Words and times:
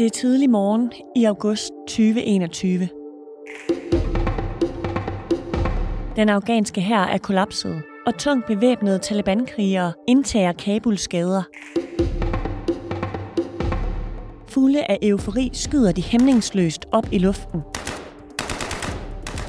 Det 0.00 0.06
er 0.06 0.10
tidlig 0.10 0.50
morgen 0.50 0.92
i 1.16 1.24
august 1.24 1.72
2021. 1.88 2.88
Den 6.16 6.28
afghanske 6.28 6.80
hær 6.80 7.00
er 7.00 7.18
kollapset, 7.18 7.82
og 8.06 8.18
tungt 8.18 8.46
bevæbnede 8.46 8.98
Taliban-krigere 8.98 9.92
indtager 10.08 10.52
Kabuls 10.52 11.08
gader. 11.08 11.42
Fulde 14.48 14.84
af 14.84 14.98
eufori 15.02 15.50
skyder 15.52 15.92
de 15.92 16.02
hæmningsløst 16.02 16.86
op 16.92 17.06
i 17.12 17.18
luften 17.18 17.62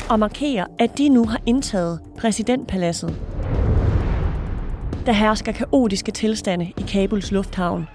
og 0.10 0.20
markerer, 0.20 0.66
at 0.80 0.98
de 0.98 1.10
nu 1.10 1.26
har 1.26 1.42
indtaget 1.46 2.00
præsidentpaladset. 2.18 3.16
Der 5.06 5.12
hersker 5.12 5.52
kaotiske 5.52 6.12
tilstande 6.12 6.72
i 6.78 6.82
Kabuls 6.82 7.32
lufthavn. 7.32 7.88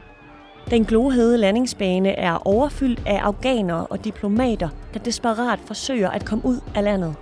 Den 0.71 0.85
glohede 0.85 1.39
landingsbane 1.39 2.09
er 2.09 2.47
overfyldt 2.47 3.03
af 3.07 3.19
afghanere 3.19 3.87
og 3.87 4.05
diplomater, 4.05 4.69
der 4.95 5.01
desperat 5.01 5.59
forsøger 5.59 6.11
at 6.11 6.25
komme 6.25 6.45
ud 6.45 6.61
af 6.75 6.85
landet. 6.85 7.15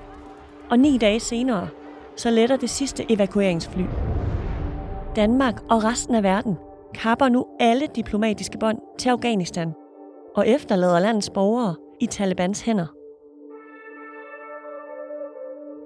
Og 0.71 0.79
ni 0.79 0.99
dage 0.99 1.21
senere, 1.21 1.69
så 2.17 2.31
letter 2.31 2.57
det 2.57 2.71
sidste 2.71 3.13
evakueringsfly. 3.13 3.83
Danmark 5.17 5.63
og 5.71 5.85
resten 5.85 6.15
af 6.15 6.23
verden 6.23 6.57
kapper 6.95 7.29
nu 7.29 7.47
alle 7.61 7.87
diplomatiske 7.97 8.59
bånd 8.59 8.79
til 8.99 9.09
Afghanistan 9.09 9.73
og 10.37 10.49
efterlader 10.49 10.99
landets 10.99 11.31
borgere 11.31 11.75
i 12.01 12.07
Talibans 12.07 12.61
hænder. 12.61 12.87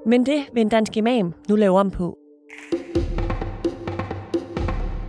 Men 0.09 0.27
det 0.27 0.49
vil 0.53 0.61
en 0.61 0.69
dansk 0.69 0.97
imam 0.97 1.35
nu 1.49 1.57
lave 1.57 1.79
om 1.79 1.91
på. 1.91 2.18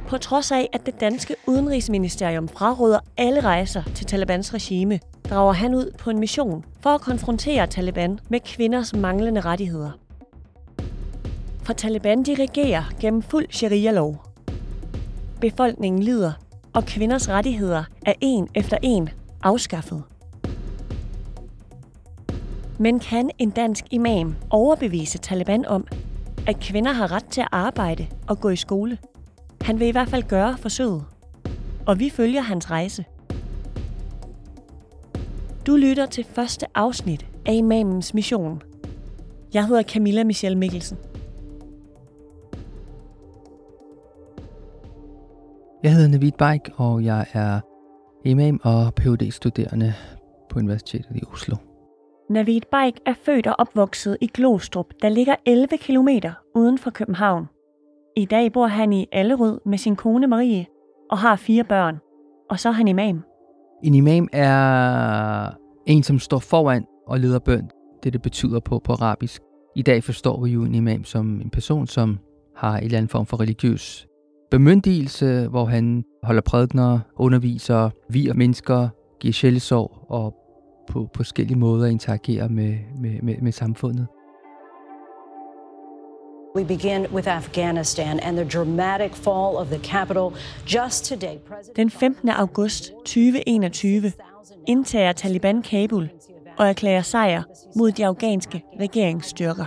På 0.10 0.18
trods 0.18 0.52
af, 0.52 0.70
at 0.74 0.86
det 0.86 1.00
danske 1.02 1.36
udenrigsministerium 1.48 2.48
fraråder 2.48 3.00
alle 3.18 3.42
rejser 3.42 3.84
til 3.96 4.06
Talibans 4.06 4.54
regime, 4.54 5.00
drager 5.30 5.54
han 5.54 5.76
ud 5.76 5.92
på 5.98 6.10
en 6.10 6.20
mission 6.20 6.66
for 6.82 6.90
at 6.90 7.02
konfrontere 7.02 7.68
Taliban 7.68 8.20
med 8.30 8.40
kvinders 8.40 8.94
manglende 8.96 9.42
rettigheder. 9.42 9.92
For 11.64 11.74
Taliban 11.74 12.24
dirigerer 12.24 12.84
gennem 13.00 13.22
fuld 13.22 13.46
sharia-lov. 13.52 14.26
Befolkningen 15.42 16.04
lider, 16.04 16.32
og 16.74 16.84
kvinders 16.84 17.30
rettigheder 17.30 17.84
er 18.06 18.14
en 18.22 18.48
efter 18.56 18.78
en 18.82 19.10
afskaffet. 19.44 20.04
Men 22.78 23.00
kan 23.00 23.30
en 23.38 23.50
dansk 23.50 23.86
imam 23.92 24.36
overbevise 24.50 25.18
Taliban 25.18 25.66
om, 25.66 25.88
at 26.48 26.60
kvinder 26.60 26.92
har 26.92 27.12
ret 27.12 27.26
til 27.26 27.42
at 27.42 27.48
arbejde 27.52 28.08
og 28.28 28.40
gå 28.40 28.50
i 28.50 28.56
skole? 28.56 28.98
Han 29.70 29.80
vil 29.80 29.88
i 29.88 29.92
hvert 29.92 30.10
fald 30.10 30.24
gøre 30.24 30.58
forsøget. 30.58 31.04
Og 31.88 32.00
vi 32.00 32.10
følger 32.10 32.42
hans 32.42 32.72
rejse. 32.72 33.06
Du 35.68 35.76
lytter 35.76 36.06
til 36.06 36.24
første 36.24 36.66
afsnit 36.76 37.26
af 37.46 37.54
Imamens 37.54 38.14
Mission. 38.14 38.62
Jeg 39.54 39.68
hedder 39.68 39.84
Camilla 39.84 40.24
Michelle 40.24 40.58
Mikkelsen. 40.58 40.98
Jeg 45.84 45.94
hedder 45.94 46.08
Navid 46.08 46.32
Baik, 46.32 46.62
og 46.76 47.04
jeg 47.04 47.26
er 47.34 47.60
imam 48.26 48.62
og 48.64 48.94
phd 48.94 49.32
studerende 49.32 49.94
på 50.50 50.60
Universitetet 50.60 51.16
i 51.16 51.22
Oslo. 51.34 51.56
Navid 52.30 52.62
Baik 52.72 53.00
er 53.06 53.14
født 53.26 53.48
og 53.48 53.56
opvokset 53.58 54.18
i 54.22 54.28
Glostrup, 54.28 54.94
der 55.02 55.10
ligger 55.10 55.36
11 55.46 55.78
km 55.78 56.10
uden 56.56 56.78
for 56.78 56.90
København. 56.90 57.48
I 58.16 58.26
dag 58.26 58.52
bor 58.52 58.68
han 58.68 58.94
i 58.94 59.08
Allerød 59.12 59.60
med 59.66 59.78
sin 59.78 59.96
kone 59.96 60.28
Marie 60.28 60.66
og 61.12 61.18
har 61.18 61.36
fire 61.36 61.64
børn. 61.64 61.98
Og 62.50 62.60
så 62.60 62.70
er 62.70 62.74
han 62.74 62.88
imam. 62.88 63.24
En 63.84 63.96
imam 63.96 64.28
er 64.34 65.50
en, 65.86 66.04
som 66.04 66.20
står 66.20 66.40
foran 66.40 66.86
og 67.08 67.20
leder 67.20 67.40
bøn. 67.40 67.70
Det, 68.04 68.14
det 68.14 68.22
betyder 68.22 68.60
på, 68.60 68.80
på 68.80 68.94
arabisk. 68.94 69.42
I 69.76 69.82
dag 69.82 70.04
forstår 70.04 70.44
vi 70.44 70.52
jo 70.52 70.64
en 70.64 70.76
imam 70.76 71.04
som 71.04 71.42
en 71.42 71.50
person, 71.50 71.88
som 71.88 72.18
har 72.56 72.78
en 72.78 72.84
eller 72.84 72.98
anden 72.98 73.10
form 73.10 73.26
for 73.26 73.40
religiøs 73.40 74.10
bemyndigelse, 74.52 75.48
hvor 75.48 75.66
han 75.66 76.04
holder 76.24 76.42
prædikner, 76.42 77.00
underviser, 77.16 77.90
virer 78.10 78.34
mennesker, 78.34 78.90
giver 79.20 79.34
sjælesorg 79.34 80.06
og 80.10 80.36
på, 80.90 81.10
på 81.14 81.18
forskellige 81.18 81.58
måder 81.58 81.88
interagerer 81.88 82.50
med, 82.50 82.78
med, 83.02 83.22
med, 83.22 83.36
med 83.42 83.52
samfundet. 83.52 84.08
We 86.56 86.64
begin 86.64 87.08
with 87.14 87.28
Afghanistan 87.28 88.20
and 88.20 88.38
the 88.38 88.46
dramatic 88.46 89.16
fall 89.16 89.58
of 89.58 89.68
the 89.68 89.80
capital 89.80 90.34
just 90.66 91.06
today. 91.06 91.38
Den 91.76 91.90
15. 91.90 92.30
august 92.30 92.92
2021 93.06 94.14
indtager 94.68 95.12
Taliban 95.12 95.62
Kabul 95.62 96.10
og 96.58 96.68
erklærer 96.68 97.02
sejr 97.02 97.44
mod 97.76 97.92
de 97.92 98.06
afghanske 98.06 98.64
regeringsstyrker. 98.80 99.66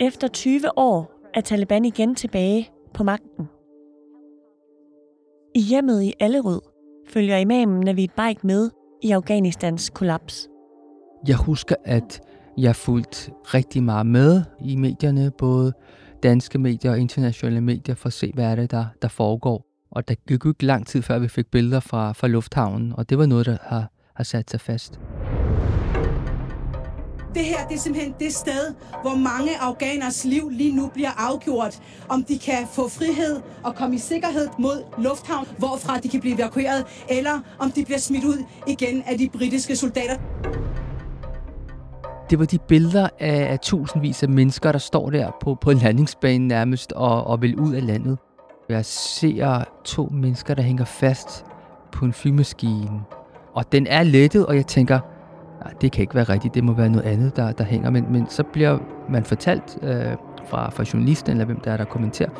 Efter 0.00 0.28
20 0.28 0.78
år 0.78 1.12
er 1.34 1.40
Taliban 1.40 1.84
igen 1.84 2.14
tilbage 2.14 2.70
på 2.94 3.04
magten. 3.04 3.48
I 5.54 5.60
hjemmet 5.60 6.02
i 6.02 6.14
Allerød 6.20 6.60
følger 7.08 7.36
imamen 7.36 7.80
Navid 7.80 8.08
Baik 8.16 8.44
med 8.44 8.70
i 9.02 9.10
Afghanistans 9.10 9.90
kollaps. 9.90 10.48
Jeg 11.28 11.36
husker, 11.36 11.74
at 11.84 12.20
jeg 12.58 12.76
fulgt 12.76 13.30
rigtig 13.44 13.82
meget 13.82 14.06
med 14.06 14.42
i 14.64 14.76
medierne, 14.76 15.30
både 15.38 15.72
danske 16.22 16.58
medier 16.58 16.90
og 16.90 16.98
internationale 16.98 17.60
medier, 17.60 17.94
for 17.94 18.06
at 18.06 18.12
se, 18.12 18.32
hvad 18.34 18.44
er 18.44 18.54
det, 18.54 18.70
der, 18.70 18.86
der 19.02 19.08
foregår. 19.08 19.66
Og 19.90 20.08
der 20.08 20.14
gik 20.28 20.46
ikke 20.46 20.64
lang 20.64 20.86
tid, 20.86 21.02
før 21.02 21.18
vi 21.18 21.28
fik 21.28 21.46
billeder 21.50 21.80
fra, 21.80 22.12
fra 22.12 22.28
lufthavnen, 22.28 22.92
og 22.96 23.10
det 23.10 23.18
var 23.18 23.26
noget, 23.26 23.46
der 23.46 23.56
har, 23.62 23.90
har 24.14 24.24
sat 24.24 24.50
sig 24.50 24.60
fast. 24.60 25.00
Det 27.34 27.44
her 27.44 27.68
det 27.68 27.74
er 27.74 27.78
simpelthen 27.78 28.14
det 28.20 28.34
sted, 28.34 28.74
hvor 29.02 29.16
mange 29.16 29.50
afghaners 29.60 30.24
liv 30.24 30.50
lige 30.50 30.76
nu 30.76 30.90
bliver 30.94 31.10
afgjort. 31.30 31.82
Om 32.08 32.24
de 32.24 32.38
kan 32.38 32.66
få 32.72 32.88
frihed 32.88 33.40
og 33.64 33.74
komme 33.74 33.94
i 33.94 33.98
sikkerhed 33.98 34.48
mod 34.58 34.84
lufthavn, 34.98 35.46
hvorfra 35.58 35.98
de 35.98 36.08
kan 36.08 36.20
blive 36.20 36.34
evakueret, 36.34 36.84
eller 37.10 37.40
om 37.58 37.70
de 37.70 37.84
bliver 37.84 37.98
smidt 37.98 38.24
ud 38.24 38.44
igen 38.66 39.02
af 39.06 39.18
de 39.18 39.28
britiske 39.28 39.76
soldater. 39.76 40.16
Det 42.30 42.38
var 42.38 42.44
de 42.44 42.58
billeder 42.58 43.08
af, 43.20 43.52
af 43.52 43.58
tusindvis 43.58 44.22
af 44.22 44.28
mennesker, 44.28 44.72
der 44.72 44.78
står 44.78 45.10
der 45.10 45.30
på, 45.40 45.54
på 45.54 45.72
landingsbanen 45.72 46.48
nærmest 46.48 46.92
og, 46.92 47.26
og 47.26 47.42
vil 47.42 47.60
ud 47.60 47.74
af 47.74 47.86
landet. 47.86 48.18
Jeg 48.68 48.84
ser 48.84 49.64
to 49.84 50.08
mennesker, 50.12 50.54
der 50.54 50.62
hænger 50.62 50.84
fast 50.84 51.44
på 51.92 52.04
en 52.04 52.12
flymaskine. 52.12 53.00
Og 53.54 53.72
den 53.72 53.86
er 53.86 54.02
lettet, 54.02 54.46
og 54.46 54.56
jeg 54.56 54.66
tænker, 54.66 54.98
nej, 55.64 55.72
det 55.80 55.92
kan 55.92 56.02
ikke 56.02 56.14
være 56.14 56.24
rigtigt, 56.24 56.54
det 56.54 56.64
må 56.64 56.72
være 56.72 56.88
noget 56.88 57.04
andet, 57.04 57.36
der, 57.36 57.52
der 57.52 57.64
hænger. 57.64 57.90
Men, 57.90 58.06
men 58.10 58.26
så 58.28 58.42
bliver 58.42 58.78
man 59.08 59.24
fortalt 59.24 59.78
øh, 59.82 60.06
fra, 60.46 60.70
fra 60.70 60.84
journalisten, 60.92 61.30
eller 61.30 61.44
hvem 61.44 61.60
der 61.60 61.72
er, 61.72 61.76
der 61.76 61.84
kommenterer 61.84 62.30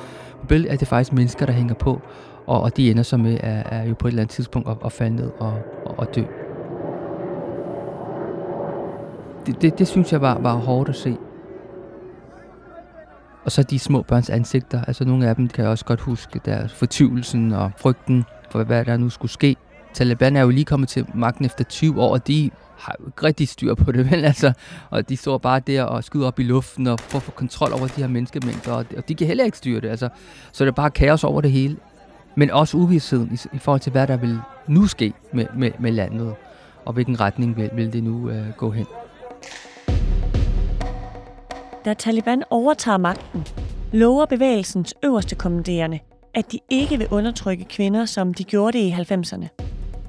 på 0.41 0.47
billedet, 0.47 0.72
at 0.72 0.81
det 0.81 0.87
er 0.87 0.91
faktisk 0.91 1.12
mennesker, 1.12 1.47
der 1.47 1.53
hænger 1.53 1.75
på, 1.75 2.01
og, 2.47 2.61
og 2.61 2.77
de 2.77 2.91
ender 2.91 3.03
så 3.03 3.16
med 3.16 3.39
at, 3.41 3.66
er 3.71 3.84
jo 3.84 3.95
på 3.95 4.09
et 4.09 4.11
eller 4.11 4.22
andet 4.22 4.34
tidspunkt 4.34 4.69
at, 4.69 4.77
at 4.84 4.93
falde 4.93 5.16
ned 5.16 5.31
og, 5.39 5.53
og, 5.87 5.99
og 5.99 6.15
dø. 6.15 6.22
Det, 9.47 9.62
det, 9.62 9.78
det 9.78 9.88
synes 9.88 10.12
jeg 10.12 10.21
var, 10.21 10.38
var 10.38 10.55
hårdt 10.55 10.88
at 10.88 10.97
se. 10.97 11.16
Og 13.44 13.53
så 13.53 13.62
de 13.62 13.78
små 13.78 14.03
børns 14.03 14.31
ansigter. 14.31 14.84
Altså 14.84 15.05
nogle 15.05 15.28
af 15.28 15.36
dem 15.36 15.48
kan 15.48 15.63
jeg 15.63 15.71
også 15.71 15.84
godt 15.84 16.01
huske 16.01 16.41
deres 16.45 16.72
fortvivlelsen 16.72 17.53
og 17.53 17.71
frygten 17.77 18.24
for, 18.51 18.65
hvad 18.65 18.84
der 18.84 18.97
nu 18.97 19.10
skulle 19.10 19.33
ske. 19.33 19.57
Taliban 19.95 20.36
er 20.36 20.42
jo 20.42 20.51
lige 20.51 20.65
kommet 20.65 20.89
til 20.89 21.07
magten 21.15 21.45
efter 21.45 21.65
20 21.65 22.03
år, 22.03 22.13
og 22.13 22.27
de 22.27 22.51
har 22.78 22.97
jo 23.01 23.07
ikke 23.07 23.22
rigtig 23.22 23.48
styr 23.48 23.74
på 23.74 23.92
det, 23.92 24.07
vel? 24.10 24.24
Altså, 24.24 24.53
og 24.91 25.09
de 25.09 25.16
står 25.16 25.39
bare 25.39 25.60
der 25.60 25.83
og 25.83 26.04
skyder 26.04 26.27
op 26.27 26.39
i 26.39 26.42
luften 26.42 26.86
og 26.86 27.01
får 27.01 27.19
få 27.19 27.30
kontrol 27.30 27.72
over 27.72 27.86
de 27.86 28.01
her 28.01 28.09
menneskemængder, 28.09 28.72
og 28.72 28.91
de, 28.91 28.97
og 28.97 29.09
de 29.09 29.15
kan 29.15 29.27
heller 29.27 29.45
ikke 29.45 29.59
styre 29.59 29.80
det. 29.80 29.89
Altså, 29.89 30.09
så 30.53 30.65
det 30.65 30.71
er 30.71 30.74
bare 30.74 30.91
kaos 30.91 31.24
over 31.24 31.41
det 31.41 31.51
hele. 31.51 31.77
Men 32.36 32.51
også 32.51 32.77
uvidsheden 32.77 33.30
i, 33.33 33.57
i 33.57 33.59
forhold 33.59 33.80
til, 33.80 33.92
hvad 33.92 34.07
der 34.07 34.16
vil 34.16 34.39
nu 34.66 34.86
ske 34.86 35.13
med, 35.33 35.47
med, 35.57 35.71
med 35.78 35.92
landet, 35.92 36.34
og 36.84 36.92
hvilken 36.92 37.21
retning 37.21 37.57
vil, 37.57 37.71
vil 37.74 37.92
det 37.92 38.04
nu 38.04 38.30
øh, 38.30 38.51
gå 38.57 38.71
hen. 38.71 38.86
Da 41.84 41.95
Taliban 41.95 42.42
overtager 42.51 42.98
magten, 42.98 43.47
lover 43.92 44.27
bevægelsens 44.27 44.95
øverste 45.03 45.34
kommanderende, 45.34 45.98
at 46.34 46.53
de 46.53 46.59
ikke 46.71 46.98
vil 46.98 47.09
undertrykke 47.10 47.65
kvinder, 47.65 48.04
som 48.04 48.34
de 48.34 48.45
gjorde 48.45 48.78
det 48.78 48.84
i 48.84 48.91
90'erne. 48.91 49.47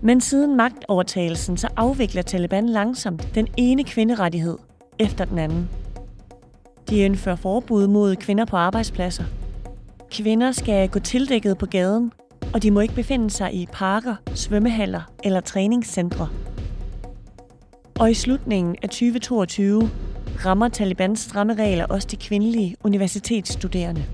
Men 0.02 0.22
siden 0.22 0.58
magtovertagelsen, 0.58 1.58
så 1.58 1.68
afvikler 1.76 2.22
Taliban 2.22 2.70
langsomt 2.70 3.36
den 3.36 3.48
ene 3.58 3.84
kvinderettighed 3.84 4.58
efter 5.00 5.26
den 5.26 5.40
anden. 5.40 5.70
De 6.90 6.98
indfører 6.98 7.36
forbud 7.36 7.88
mod 7.88 8.16
kvinder 8.16 8.46
på 8.46 8.58
arbejdspladser. 8.58 9.24
Kvinder 10.12 10.52
skal 10.52 10.90
gå 10.90 11.00
tildækket 11.00 11.58
på 11.58 11.66
gaden, 11.66 12.12
og 12.54 12.64
de 12.64 12.72
må 12.72 12.80
ikke 12.80 12.96
befinde 12.96 13.30
sig 13.30 13.54
i 13.54 13.68
parker, 13.74 14.16
svømmehaller 14.34 15.02
eller 15.24 15.40
træningscentre. 15.40 16.30
Og 18.00 18.12
i 18.12 18.14
slutningen 18.14 18.76
af 18.84 18.90
2022 18.90 19.90
rammer 20.46 20.68
Talibans 20.68 21.20
stramme 21.20 21.54
regler 21.54 21.86
også 21.86 22.08
de 22.12 22.16
kvindelige 22.18 22.76
universitetsstuderende. 22.84 24.06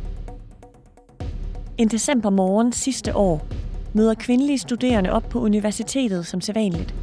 En 1.77 1.87
decembermorgen 1.87 2.71
sidste 2.73 3.15
år 3.15 3.45
møder 3.93 4.13
kvindelige 4.13 4.57
studerende 4.57 5.11
op 5.11 5.23
på 5.29 5.39
universitetet 5.39 6.25
som 6.25 6.41
sædvanligt. 6.41 6.95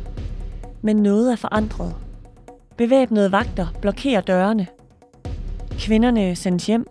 Men 0.82 0.96
noget 0.96 1.32
er 1.32 1.36
forandret. 1.36 1.94
Bevæbnede 2.76 3.32
vagter 3.32 3.66
blokerer 3.80 4.20
dørene. 4.20 4.66
Kvinderne 5.78 6.36
sendes 6.36 6.66
hjem. 6.66 6.86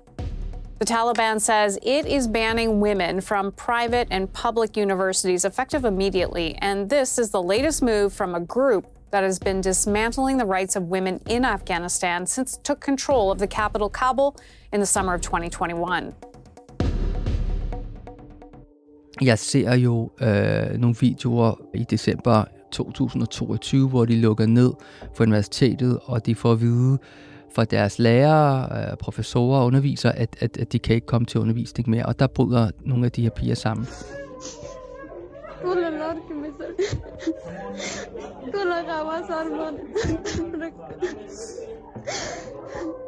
The 0.79 0.85
Taliban 0.85 1.39
says 1.39 1.79
it 1.83 2.05
is 2.07 2.27
banning 2.33 2.83
women 2.83 3.21
from 3.21 3.51
private 3.51 4.13
and 4.13 4.27
public 4.27 4.77
universities 4.77 5.45
effective 5.45 5.87
immediately, 5.87 6.51
and 6.61 6.89
this 6.89 7.17
is 7.17 7.29
the 7.29 7.47
latest 7.47 7.81
move 7.81 8.09
from 8.09 8.35
a 8.35 8.45
group 8.45 8.85
that 9.11 9.23
has 9.23 9.39
been 9.39 9.61
dismantling 9.61 10.37
the 10.37 10.45
rights 10.45 10.75
of 10.75 10.83
women 10.83 11.19
in 11.29 11.45
Afghanistan 11.45 12.27
since 12.27 12.57
it 12.57 12.63
took 12.63 12.79
control 12.79 13.31
of 13.31 13.37
the 13.37 13.47
capital, 13.47 13.89
Kabul, 13.89 14.35
in 14.73 14.79
the 14.79 14.85
summer 14.85 15.13
of 15.13 15.21
2021. 15.21 16.13
Jeg 19.21 19.39
ser 19.39 19.73
jo 19.75 20.11
øh, 20.21 20.79
nogle 20.79 20.95
videoer 20.99 21.61
i 21.73 21.83
december 21.83 22.43
2022, 22.71 23.89
hvor 23.89 24.05
de 24.05 24.15
lukker 24.15 24.45
ned 24.45 24.73
for 25.15 25.23
universitetet, 25.23 25.99
og 26.03 26.25
de 26.25 26.35
får 26.35 26.51
at 26.51 26.61
vide 26.61 26.97
fra 27.55 27.65
deres 27.65 27.99
lærere, 27.99 28.91
øh, 28.91 28.97
professorer 28.97 29.59
og 29.59 29.65
undervisere, 29.65 30.15
at, 30.15 30.35
at, 30.39 30.57
at 30.57 30.73
de 30.73 30.79
kan 30.79 30.95
ikke 30.95 31.07
komme 31.07 31.25
til 31.25 31.39
undervisning 31.39 31.89
mere. 31.89 32.05
Og 32.05 32.19
der 32.19 32.27
bryder 32.27 32.71
nogle 32.85 33.05
af 33.05 33.11
de 33.11 33.21
her 33.21 33.29
piger 33.29 33.55
sammen. 33.55 33.87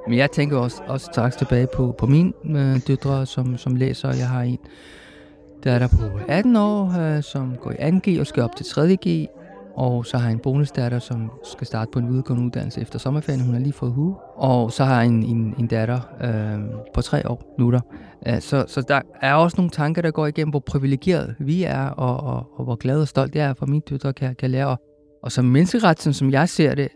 Men 0.08 0.18
jeg 0.18 0.32
tænker 0.32 0.58
også, 0.58 0.82
også 0.88 1.10
straks 1.12 1.36
tilbage 1.36 1.68
på, 1.76 1.96
på 1.98 2.06
min 2.06 2.34
øh, 2.56 2.80
døtre, 2.88 3.26
som, 3.26 3.58
som 3.58 3.76
læser. 3.76 4.08
Jeg 4.08 4.30
har 4.30 4.42
en, 4.42 4.58
der 5.64 5.72
er 5.72 5.80
der 5.80 5.88
på 5.88 6.20
18 6.28 6.56
år, 6.56 7.00
øh, 7.00 7.24
som 7.24 7.56
går 7.62 7.72
i 7.72 7.76
2G 7.76 8.20
og 8.20 8.28
skal 8.28 8.44
op 8.44 8.56
til 8.56 8.64
3G. 8.64 9.36
Og 9.76 10.06
så 10.06 10.18
har 10.18 10.26
jeg 10.26 10.34
en 10.34 10.40
bonusdatter, 10.40 11.00
som 11.00 11.32
skal 11.44 11.68
starte 11.68 11.92
på 11.92 12.00
en 12.00 12.10
videregående 12.10 12.46
uddannelse 12.46 12.82
efter 12.82 13.00
sommerferien. 13.00 13.42
Hun 13.42 13.54
har 13.54 13.62
lige 13.62 13.74
fået 13.74 13.92
hue. 13.92 14.16
Og 14.36 14.72
så 14.72 14.84
har 14.84 14.96
jeg 14.96 15.06
en, 15.06 15.24
en, 15.24 15.56
en 15.60 15.68
datter 15.68 16.00
øh, 16.22 16.60
på 16.94 17.02
tre 17.02 17.30
år 17.30 17.56
nu 17.60 17.72
der. 17.72 17.82
Så, 18.40 18.66
så 18.68 18.82
der 18.82 19.02
er 19.22 19.34
også 19.34 19.58
nogle 19.58 19.70
tanker, 19.70 20.02
der 20.02 20.12
går 20.12 20.28
igennem, 20.28 20.50
hvor 20.50 20.60
privilegeret 20.60 21.36
vi 21.40 21.64
er, 21.64 21.90
og, 21.90 22.18
og, 22.18 22.46
og 22.56 22.64
hvor 22.64 22.76
glad 22.76 23.02
og 23.02 23.08
stolt 23.08 23.36
jeg 23.36 23.46
er 23.46 23.54
for, 23.54 23.66
at 23.66 23.70
mine 23.70 23.84
døtre 23.90 24.14
kan, 24.14 24.36
kan 24.36 24.52
lære. 24.52 24.78
Og 25.24 25.32
som 25.32 25.46
menneskeretsen, 25.46 26.14
som 26.14 26.32
jeg 26.32 26.50
ser 26.50 26.76
det, 26.76 26.90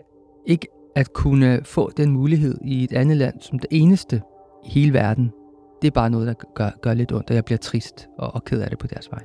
ikke 0.45 0.67
at 0.95 1.13
kunne 1.13 1.61
få 1.63 1.91
den 1.97 2.11
mulighed 2.11 2.57
i 2.65 2.83
et 2.83 2.93
andet 2.93 3.17
land 3.17 3.41
som 3.41 3.59
det 3.59 3.67
eneste 3.71 4.21
i 4.65 4.69
hele 4.69 4.93
verden, 4.93 5.31
det 5.81 5.87
er 5.87 5.91
bare 5.91 6.09
noget, 6.09 6.27
der 6.27 6.33
gør, 6.55 6.69
gør 6.81 6.93
lidt 6.93 7.11
ondt, 7.11 7.29
og 7.29 7.35
jeg 7.35 7.45
bliver 7.45 7.57
trist 7.57 8.07
og, 8.17 8.35
og 8.35 8.43
ked 8.43 8.61
af 8.61 8.69
det 8.69 8.79
på 8.79 8.87
deres 8.87 9.11
vej. 9.11 9.23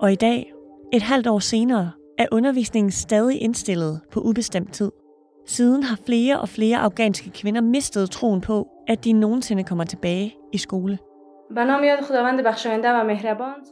Og 0.00 0.12
i 0.12 0.14
dag, 0.14 0.52
et 0.92 1.02
halvt 1.02 1.26
år 1.26 1.38
senere, 1.38 1.90
er 2.18 2.26
undervisningen 2.32 2.90
stadig 2.90 3.42
indstillet 3.42 4.00
på 4.12 4.20
ubestemt 4.20 4.72
tid. 4.72 4.90
Siden 5.46 5.82
har 5.82 5.98
flere 6.06 6.40
og 6.40 6.48
flere 6.48 6.78
afghanske 6.78 7.30
kvinder 7.30 7.60
mistet 7.60 8.10
troen 8.10 8.40
på, 8.40 8.68
at 8.88 9.04
de 9.04 9.12
nogensinde 9.12 9.64
kommer 9.64 9.84
tilbage 9.84 10.34
i 10.52 10.58
skole. 10.58 10.98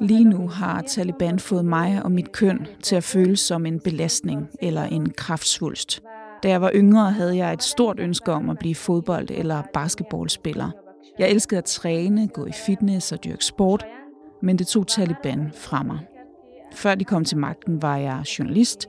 Lige 0.01 0.25
nu 0.25 0.49
har 0.49 0.83
Taliban 0.83 1.39
fået 1.39 1.65
mig 1.65 2.01
og 2.05 2.13
mit 2.13 2.33
køn 2.33 2.67
til 2.83 2.97
at 2.97 3.05
føles 3.05 3.41
som 3.41 3.67
en 3.67 3.81
belastning 3.81 4.49
eller 4.63 4.83
en 4.83 5.11
kraftsvulst. 5.11 6.03
Da 6.43 6.49
jeg 6.49 6.61
var 6.61 6.71
yngre, 6.75 7.11
havde 7.11 7.37
jeg 7.37 7.53
et 7.53 7.63
stort 7.63 8.01
ønske 8.01 8.33
om 8.33 8.51
at 8.51 8.59
blive 8.59 8.75
fodbold- 8.75 9.31
eller 9.31 9.63
basketballspiller. 9.73 10.71
Jeg 11.19 11.31
elskede 11.31 11.59
at 11.59 11.65
træne, 11.65 12.29
gå 12.29 12.47
i 12.47 12.53
fitness 12.53 13.13
og 13.13 13.25
dyrke 13.25 13.45
sport, 13.45 13.87
men 14.43 14.59
det 14.59 14.67
tog 14.67 14.87
Taliban 14.87 15.53
fra 15.55 15.83
mig. 15.83 15.99
Før 16.73 16.95
de 16.95 17.05
kom 17.05 17.25
til 17.25 17.39
magten, 17.39 17.83
var 17.83 17.97
jeg 17.97 18.21
journalist. 18.39 18.89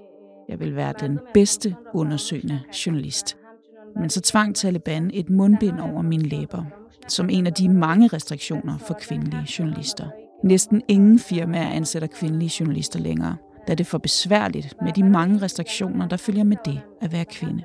Jeg 0.49 0.59
ville 0.59 0.75
være 0.75 0.93
den 0.99 1.19
bedste 1.33 1.75
undersøgende 1.93 2.59
journalist. 2.85 3.37
Men 3.95 4.09
så 4.09 4.21
tvang 4.21 4.55
Taliban 4.55 5.11
et 5.13 5.29
mundbind 5.29 5.79
over 5.79 6.01
mine 6.01 6.23
læber, 6.23 6.63
som 7.07 7.29
en 7.29 7.47
af 7.47 7.53
de 7.53 7.69
mange 7.69 8.07
restriktioner 8.07 8.77
for 8.77 8.93
kvindelige 8.93 9.47
journalister. 9.59 10.07
Næsten 10.43 10.81
ingen 10.87 11.19
firmaer 11.19 11.69
ansætter 11.69 12.07
kvindelige 12.07 12.51
journalister 12.59 12.99
længere, 12.99 13.35
da 13.67 13.75
det 13.75 13.79
er 13.79 13.89
for 13.89 13.97
besværligt 13.97 14.73
med 14.81 14.93
de 14.93 15.03
mange 15.03 15.41
restriktioner, 15.41 16.07
der 16.07 16.17
følger 16.17 16.43
med 16.43 16.57
det 16.65 16.81
at 17.01 17.11
være 17.11 17.25
kvinde. 17.25 17.63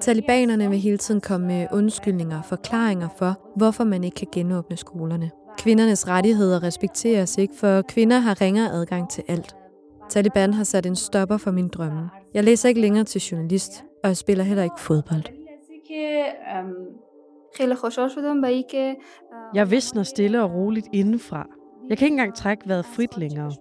Talibanerne 0.00 0.70
vil 0.70 0.78
hele 0.78 0.98
tiden 0.98 1.20
komme 1.20 1.46
med 1.46 1.66
undskyldninger 1.72 2.38
og 2.38 2.44
forklaringer 2.44 3.08
for, 3.18 3.52
hvorfor 3.56 3.84
man 3.84 4.04
ikke 4.04 4.14
kan 4.14 4.28
genåbne 4.32 4.76
skolerne. 4.76 5.30
Kvindernes 5.58 6.08
rettigheder 6.08 6.62
respekteres 6.62 7.38
ikke, 7.38 7.54
for 7.56 7.82
kvinder 7.82 8.18
har 8.18 8.40
ringere 8.40 8.70
adgang 8.70 9.10
til 9.10 9.24
alt. 9.28 9.56
Taliban 10.08 10.54
har 10.54 10.64
sat 10.64 10.86
en 10.86 10.96
stopper 10.96 11.36
for 11.36 11.50
min 11.50 11.68
drømme. 11.68 12.10
Jeg 12.34 12.44
læser 12.44 12.68
ikke 12.68 12.80
længere 12.80 13.04
til 13.04 13.20
journalist, 13.20 13.84
og 14.02 14.08
jeg 14.08 14.16
spiller 14.16 14.44
heller 14.44 14.64
ikke 14.64 14.80
fodbold. 14.80 15.22
Jeg 19.54 19.70
visner 19.70 20.02
stille 20.02 20.42
og 20.42 20.54
roligt 20.54 20.86
indenfra. 20.92 21.46
Jeg 21.88 21.98
kan 21.98 22.06
ikke 22.06 22.12
engang 22.14 22.34
trække 22.34 22.68
vejret 22.68 22.84
frit 22.84 23.18
længere. 23.18 23.52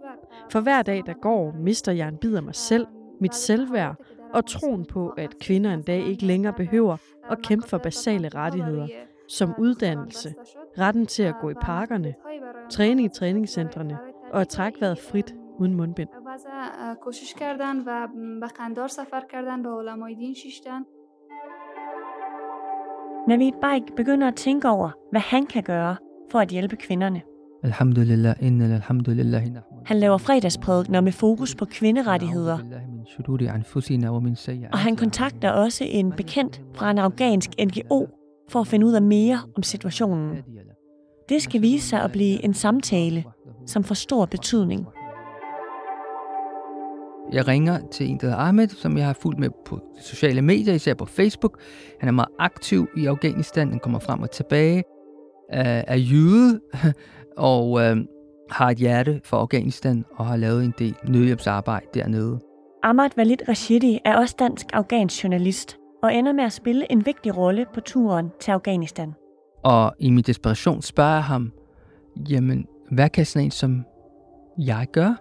For 0.52 0.60
hver 0.60 0.82
dag, 0.82 1.04
der 1.06 1.14
går, 1.22 1.56
mister 1.60 1.92
jeg 1.92 2.08
en 2.08 2.18
bid 2.18 2.36
af 2.36 2.44
mig 2.44 2.56
selv, 2.56 2.88
mit 3.22 3.36
selvværd 3.36 3.96
og 4.34 4.46
troen 4.46 4.86
på, 4.86 5.10
at 5.10 5.40
kvinder 5.40 5.74
en 5.74 5.82
dag 5.82 6.08
ikke 6.08 6.26
længere 6.26 6.54
behøver 6.54 6.98
at 7.32 7.42
kæmpe 7.42 7.68
for 7.68 7.78
basale 7.78 8.30
rettigheder, 8.30 8.88
som 9.28 9.54
uddannelse, 9.58 10.34
retten 10.80 11.06
til 11.06 11.24
at 11.24 11.36
gå 11.42 11.50
i 11.50 11.54
parkerne, 11.62 12.14
træne 12.72 13.04
i 13.04 13.08
træningscentrene 13.08 13.98
og 14.34 14.42
at 14.42 14.48
trække 14.48 14.82
vejret 14.82 15.00
frit 15.00 15.36
uden 15.60 15.74
mundbind. 15.74 16.10
Navid 23.28 23.52
Baik 23.62 23.84
begynder 23.96 24.28
at 24.28 24.36
tænke 24.36 24.70
over, 24.70 24.90
hvad 25.12 25.22
han 25.22 25.46
kan 25.46 25.64
gøre 25.64 25.96
for 26.32 26.40
at 26.40 26.50
hjælpe 26.50 26.76
kvinderne. 26.76 27.22
Alhamdulillah, 27.64 28.36
inna 28.42 28.74
alhamdulillah. 28.74 29.44
Han 29.86 30.00
laver 30.00 30.18
fredagsprædikener 30.18 31.02
med 31.02 31.12
fokus 31.12 31.56
på 31.56 31.66
kvinderettigheder, 31.66 32.58
og 34.72 34.80
han 34.80 34.96
kontakter 34.96 35.52
også 35.52 35.84
en 35.88 36.12
bekendt 36.12 36.62
fra 36.74 36.92
en 36.92 36.98
afghansk 36.98 37.50
NGO 37.66 38.08
for 38.50 38.60
at 38.60 38.68
finde 38.68 38.86
ud 38.86 38.94
af 38.94 39.02
mere 39.02 39.40
om 39.58 39.64
situationen. 39.64 40.38
Det 41.30 41.42
skal 41.42 41.62
vise 41.62 41.88
sig 41.88 42.02
at 42.02 42.12
blive 42.12 42.44
en 42.46 42.54
samtale, 42.54 43.24
som 43.66 43.84
får 43.84 43.96
stor 43.96 44.26
betydning. 44.26 44.88
Jeg 47.32 47.48
ringer 47.48 47.80
til 47.92 48.10
en, 48.10 48.18
der 48.18 48.28
hedder 48.28 48.38
Ahmed, 48.38 48.68
som 48.68 48.98
jeg 48.98 49.06
har 49.06 49.14
fulgt 49.14 49.40
med 49.40 49.50
på 49.66 49.80
sociale 50.00 50.42
medier, 50.42 50.74
især 50.74 50.94
på 50.94 51.06
Facebook. 51.06 51.60
Han 52.00 52.10
er 52.10 52.14
meget 52.14 52.30
aktiv 52.40 52.88
i 52.98 53.06
Afghanistan, 53.06 53.70
han 53.70 53.80
kommer 53.80 54.00
frem 54.00 54.22
og 54.22 54.32
tilbage, 54.32 54.84
er 55.50 55.96
jøde 55.96 56.60
og 57.38 57.82
øh, 57.82 57.98
har 58.52 58.70
et 58.70 58.78
hjerte 58.78 59.22
for 59.24 59.38
Afghanistan 59.38 60.06
og 60.16 60.26
har 60.26 60.38
lavet 60.38 60.66
en 60.66 60.74
del 60.80 60.96
nødhjælpsarbejde 61.08 61.86
dernede. 61.94 62.40
Ahmad 62.84 63.10
Walid 63.18 63.50
Rashidi 63.50 64.00
er 64.06 64.18
også 64.18 64.36
dansk-afghansk 64.40 65.24
journalist 65.24 65.78
og 66.04 66.16
ender 66.16 66.34
med 66.34 66.44
at 66.44 66.54
spille 66.54 66.92
en 66.92 67.06
vigtig 67.06 67.38
rolle 67.38 67.66
på 67.74 67.82
turen 67.82 68.32
til 68.40 68.52
Afghanistan. 68.52 69.14
Og 69.64 69.94
i 70.00 70.10
min 70.10 70.24
desperation 70.24 70.82
spørger 70.82 71.14
jeg 71.14 71.24
ham, 71.24 71.52
jamen, 72.30 72.66
hvad 72.92 73.10
kan 73.10 73.26
sådan 73.26 73.46
en 73.46 73.52
som 73.52 73.84
jeg 74.58 74.88
gøre? 74.92 75.18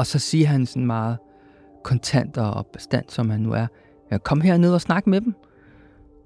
Og 0.00 0.06
så 0.06 0.18
siger 0.18 0.46
han 0.46 0.66
sådan 0.66 0.86
meget 0.86 1.16
kontant 1.84 2.36
og 2.36 2.66
bestand, 2.66 3.04
som 3.08 3.30
han 3.30 3.40
nu 3.40 3.52
er, 3.52 3.66
ja, 4.12 4.18
kom 4.18 4.40
herned 4.40 4.74
og 4.74 4.80
snak 4.80 5.06
med 5.06 5.20
dem. 5.20 5.34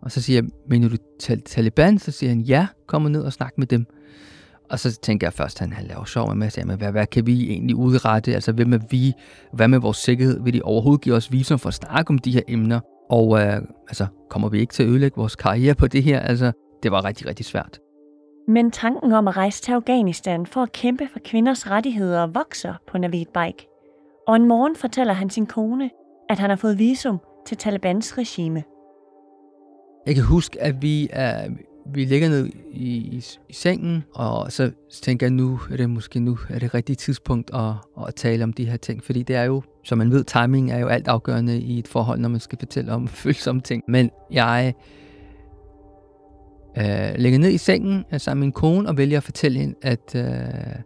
Og 0.02 0.12
så 0.12 0.22
siger 0.22 0.42
jeg, 0.42 0.50
mener 0.68 0.88
du 0.88 0.96
tal- 1.20 1.42
Taliban? 1.42 1.98
Så 1.98 2.10
siger 2.10 2.30
han, 2.30 2.40
ja, 2.40 2.66
kom 2.86 3.02
ned 3.02 3.22
og 3.22 3.32
snak 3.32 3.58
med 3.58 3.66
dem. 3.66 3.86
Og 4.70 4.78
så 4.78 5.00
tænker 5.00 5.26
jeg 5.26 5.32
først, 5.32 5.56
at 5.56 5.60
han, 5.60 5.72
han 5.72 5.86
laver 5.86 6.04
sjov 6.04 6.28
med 6.28 6.36
mig, 6.36 6.52
siger, 6.52 6.66
men 6.66 6.78
hvad, 6.78 6.92
hvad 6.92 7.06
kan 7.06 7.26
vi 7.26 7.50
egentlig 7.50 7.76
udrette? 7.76 8.34
Altså, 8.34 8.52
hvem 8.52 8.72
er 8.72 8.78
vi? 8.90 9.12
Hvad 9.52 9.68
med 9.68 9.78
vores 9.78 9.96
sikkerhed? 9.96 10.42
Vil 10.44 10.54
de 10.54 10.62
overhovedet 10.62 11.04
give 11.04 11.14
os 11.14 11.32
visum 11.32 11.58
for 11.58 11.68
at 11.68 11.74
snakke 11.74 12.10
om 12.10 12.18
de 12.18 12.32
her 12.32 12.42
emner? 12.48 12.80
Og 13.10 13.40
øh, 13.40 13.62
altså, 13.88 14.06
kommer 14.30 14.48
vi 14.48 14.60
ikke 14.60 14.72
til 14.72 14.82
at 14.82 14.88
ødelægge 14.88 15.16
vores 15.16 15.36
karriere 15.36 15.74
på 15.74 15.86
det 15.86 16.02
her? 16.02 16.20
Altså, 16.20 16.52
det 16.82 16.90
var 16.92 17.04
rigtig, 17.04 17.26
rigtig 17.26 17.46
svært. 17.46 17.78
Men 18.48 18.70
tanken 18.70 19.12
om 19.12 19.28
at 19.28 19.36
rejse 19.36 19.62
til 19.62 19.72
Afghanistan 19.72 20.46
for 20.46 20.62
at 20.62 20.72
kæmpe 20.72 21.08
for 21.12 21.20
kvinders 21.24 21.70
rettigheder 21.70 22.26
vokser 22.26 22.74
på 22.88 22.98
Navid 22.98 23.26
Baik. 23.34 23.66
Og 24.28 24.36
en 24.36 24.48
morgen 24.48 24.76
fortæller 24.76 25.12
han 25.12 25.30
sin 25.30 25.46
kone, 25.46 25.90
at 26.28 26.38
han 26.38 26.50
har 26.50 26.56
fået 26.56 26.78
visum 26.78 27.20
til 27.46 27.56
Talibans 27.56 28.18
regime. 28.18 28.62
Jeg 30.06 30.14
kan 30.14 30.24
huske, 30.24 30.62
at 30.62 30.82
vi, 30.82 31.08
er, 31.12 31.48
vi 31.86 32.04
ligger 32.04 32.28
ned 32.28 32.46
i, 32.70 32.88
i, 32.96 33.24
i 33.48 33.52
sengen, 33.52 34.04
og 34.14 34.52
så 34.52 34.70
tænker 35.02 35.26
jeg, 35.26 35.32
nu 35.32 35.60
er 35.72 35.76
det 35.76 35.90
måske 35.90 36.20
nu 36.20 36.38
er 36.50 36.58
det 36.58 36.74
rigtige 36.74 36.96
tidspunkt 36.96 37.50
at, 37.54 37.72
at 38.08 38.14
tale 38.14 38.44
om 38.44 38.52
de 38.52 38.64
her 38.64 38.76
ting, 38.76 39.04
fordi 39.04 39.22
det 39.22 39.36
er 39.36 39.44
jo, 39.44 39.62
som 39.84 39.98
man 39.98 40.10
ved, 40.10 40.24
timing 40.24 40.72
er 40.72 40.78
jo 40.78 40.86
alt 40.86 41.08
afgørende 41.08 41.58
i 41.60 41.78
et 41.78 41.88
forhold, 41.88 42.20
når 42.20 42.28
man 42.28 42.40
skal 42.40 42.58
fortælle 42.58 42.92
om 42.92 43.08
følsomme 43.24 43.60
ting. 43.60 43.84
Men 43.88 44.10
jeg 44.30 44.74
øh, 46.78 47.14
ligger 47.18 47.38
ned 47.38 47.50
i 47.50 47.58
sengen 47.58 48.04
øh, 48.12 48.20
sammen 48.20 48.40
med 48.40 48.46
min 48.46 48.52
kone 48.52 48.88
og 48.88 48.96
vælger 48.96 49.16
at 49.16 49.22
fortælle 49.22 49.58
hende, 49.58 49.74
at 49.82 50.14
øh, 50.14 50.82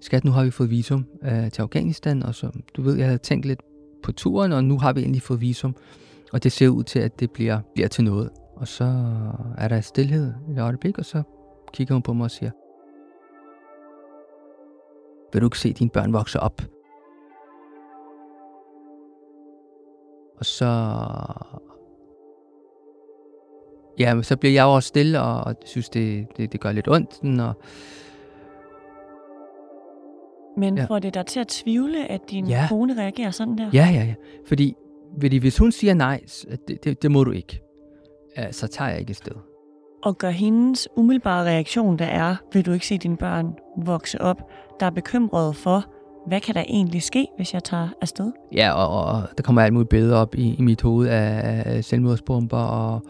skat, 0.00 0.24
nu 0.24 0.30
har 0.30 0.44
vi 0.44 0.50
fået 0.50 0.70
visum 0.70 1.06
øh, 1.22 1.50
til 1.50 1.62
Afghanistan, 1.62 2.22
og 2.22 2.34
så, 2.34 2.50
du 2.76 2.82
ved, 2.82 2.96
jeg 2.96 3.06
havde 3.06 3.18
tænkt 3.18 3.46
lidt 3.46 3.60
på 4.02 4.12
turen, 4.12 4.52
og 4.52 4.64
nu 4.64 4.78
har 4.78 4.92
vi 4.92 5.00
endelig 5.02 5.22
fået 5.22 5.40
visum, 5.40 5.76
og 6.32 6.42
det 6.42 6.52
ser 6.52 6.68
ud 6.68 6.84
til, 6.84 6.98
at 6.98 7.20
det 7.20 7.30
bliver, 7.30 7.60
bliver 7.74 7.88
til 7.88 8.04
noget. 8.04 8.30
Og 8.56 8.68
så 8.68 8.84
er 9.58 9.68
der 9.68 9.80
stillhed 9.80 10.32
i 10.48 10.52
et 10.52 10.58
øjeblik, 10.58 10.98
og 10.98 11.04
så 11.04 11.22
kigger 11.72 11.94
hun 11.94 12.02
på 12.02 12.12
mig 12.12 12.24
og 12.24 12.30
siger, 12.30 12.50
vil 15.32 15.42
du 15.42 15.46
ikke 15.46 15.58
se 15.58 15.72
dine 15.72 15.90
børn 15.90 16.12
vokse 16.12 16.40
op? 16.40 16.62
Og 20.38 20.44
så... 20.44 20.68
Ja, 24.02 24.22
så 24.22 24.36
bliver 24.36 24.52
jeg 24.52 24.64
også 24.64 24.86
stille, 24.86 25.20
og, 25.20 25.44
og 25.44 25.54
synes, 25.64 25.88
det, 25.88 26.26
det, 26.36 26.52
det 26.52 26.60
gør 26.60 26.72
lidt 26.72 26.88
ondt. 26.88 27.14
Sådan, 27.14 27.40
og, 27.40 27.54
Men 30.56 30.78
ja. 30.78 30.84
får 30.84 30.98
det 30.98 31.14
dig 31.14 31.26
til 31.26 31.40
at 31.40 31.48
tvivle, 31.48 32.10
at 32.10 32.20
din 32.30 32.46
ja. 32.46 32.66
kone 32.68 32.98
reagerer 32.98 33.30
sådan 33.30 33.58
der? 33.58 33.70
Ja, 33.72 33.88
ja, 33.92 34.04
ja. 34.04 34.14
Fordi, 34.46 34.74
fordi 35.20 35.36
hvis 35.36 35.58
hun 35.58 35.72
siger 35.72 35.94
nej, 35.94 36.20
det, 36.68 36.84
det, 36.84 37.02
det 37.02 37.10
må 37.10 37.24
du 37.24 37.30
ikke 37.30 37.62
så 38.50 38.66
tager 38.66 38.90
jeg 38.90 39.00
ikke 39.00 39.14
sted. 39.14 39.32
Og 40.02 40.18
gør 40.18 40.30
hendes 40.30 40.88
umiddelbare 40.96 41.44
reaktion, 41.44 41.98
der 41.98 42.04
er, 42.04 42.36
vil 42.52 42.66
du 42.66 42.72
ikke 42.72 42.86
se 42.86 42.98
dine 42.98 43.16
børn 43.16 43.54
vokse 43.76 44.20
op, 44.20 44.42
der 44.80 44.86
er 44.86 44.90
bekymret 44.90 45.56
for, 45.56 45.84
hvad 46.26 46.40
kan 46.40 46.54
der 46.54 46.64
egentlig 46.68 47.02
ske, 47.02 47.26
hvis 47.36 47.54
jeg 47.54 47.64
tager 47.64 47.88
afsted? 48.00 48.32
Ja, 48.52 48.72
og, 48.72 49.04
og 49.04 49.22
der 49.36 49.42
kommer 49.42 49.62
alt 49.62 49.72
muligt 49.72 49.88
billeder 49.88 50.16
op 50.16 50.34
i, 50.34 50.54
i 50.54 50.62
mit 50.62 50.82
hoved 50.82 51.08
af 51.08 51.84
selvmordsbomber 51.84 52.58
og 52.58 53.02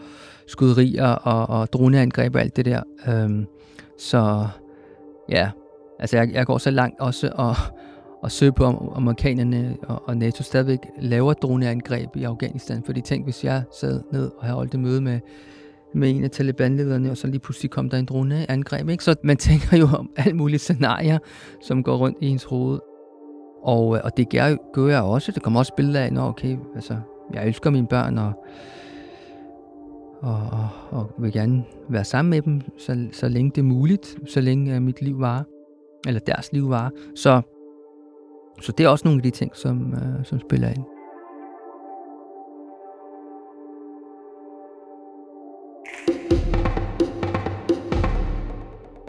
skuderier 0.47 1.07
og, 1.07 1.59
og 1.59 1.73
droneangreb 1.73 2.35
og 2.35 2.41
alt 2.41 2.55
det 2.55 2.65
der. 2.65 2.81
Øhm, 3.07 3.45
så 3.99 4.47
ja, 5.29 5.49
altså 5.99 6.17
jeg, 6.17 6.31
jeg 6.33 6.45
går 6.45 6.57
så 6.57 6.71
langt 6.71 6.99
også 6.99 7.31
og, 7.35 7.55
og 8.21 8.31
søge 8.31 8.51
på, 8.51 8.65
om 8.65 8.91
amerikanerne 8.95 9.77
og, 9.87 10.03
og 10.05 10.17
NATO 10.17 10.43
stadigvæk 10.43 10.79
laver 10.99 11.33
droneangreb 11.33 12.15
i 12.15 12.23
Afghanistan. 12.23 12.83
Fordi 12.85 13.01
tænk, 13.01 13.23
hvis 13.23 13.43
jeg 13.43 13.63
sad 13.79 14.01
ned 14.11 14.31
og 14.37 14.43
havde 14.43 14.55
holdt 14.55 14.73
et 14.73 14.79
møde 14.79 15.01
med, 15.01 15.19
med 15.95 16.09
en 16.09 16.23
af 16.23 16.31
Taliban-lederne, 16.31 17.11
og 17.11 17.17
så 17.17 17.27
lige 17.27 17.39
pludselig 17.39 17.71
kom 17.71 17.89
der 17.89 17.97
en 17.97 18.05
droneangreb. 18.05 18.89
Ikke? 18.89 19.03
Så 19.03 19.15
man 19.23 19.37
tænker 19.47 19.77
jo 19.77 19.87
om 19.97 20.09
alle 20.15 20.33
mulige 20.33 20.59
scenarier, 20.59 21.19
som 21.61 21.83
går 21.83 21.97
rundt 21.97 22.17
i 22.21 22.27
ens 22.27 22.43
hoved. 22.43 22.79
Og, 23.63 23.95
øh, 23.95 24.01
og 24.03 24.17
det 24.17 24.29
gør, 24.29 24.55
gør 24.73 24.87
jeg 24.87 25.01
også. 25.01 25.31
Det 25.31 25.43
kommer 25.43 25.59
også 25.59 25.75
billeder 25.75 25.99
af, 25.99 26.13
når 26.13 26.27
okay, 26.27 26.57
altså, 26.75 26.95
jeg 27.33 27.47
elsker 27.47 27.69
mine 27.69 27.87
børn, 27.87 28.17
og, 28.17 28.33
og, 30.21 30.37
og, 30.51 30.69
og 30.91 31.11
vil 31.17 31.31
gerne 31.31 31.63
være 31.89 32.03
sammen 32.03 32.29
med 32.29 32.41
dem, 32.41 32.61
så, 32.77 33.07
så 33.11 33.27
længe 33.27 33.51
det 33.51 33.57
er 33.57 33.65
muligt, 33.65 34.17
så 34.27 34.41
længe 34.41 34.75
uh, 34.75 34.81
mit 34.81 35.01
liv 35.01 35.19
varer, 35.19 35.43
eller 36.07 36.19
deres 36.19 36.53
liv 36.53 36.69
varer. 36.69 36.89
Så 37.15 37.41
så 38.61 38.71
det 38.71 38.83
er 38.83 38.89
også 38.89 39.07
nogle 39.07 39.19
af 39.19 39.23
de 39.23 39.29
ting, 39.29 39.55
som, 39.55 39.93
uh, 39.93 40.23
som 40.23 40.39
spiller 40.39 40.69
ind. 40.69 40.83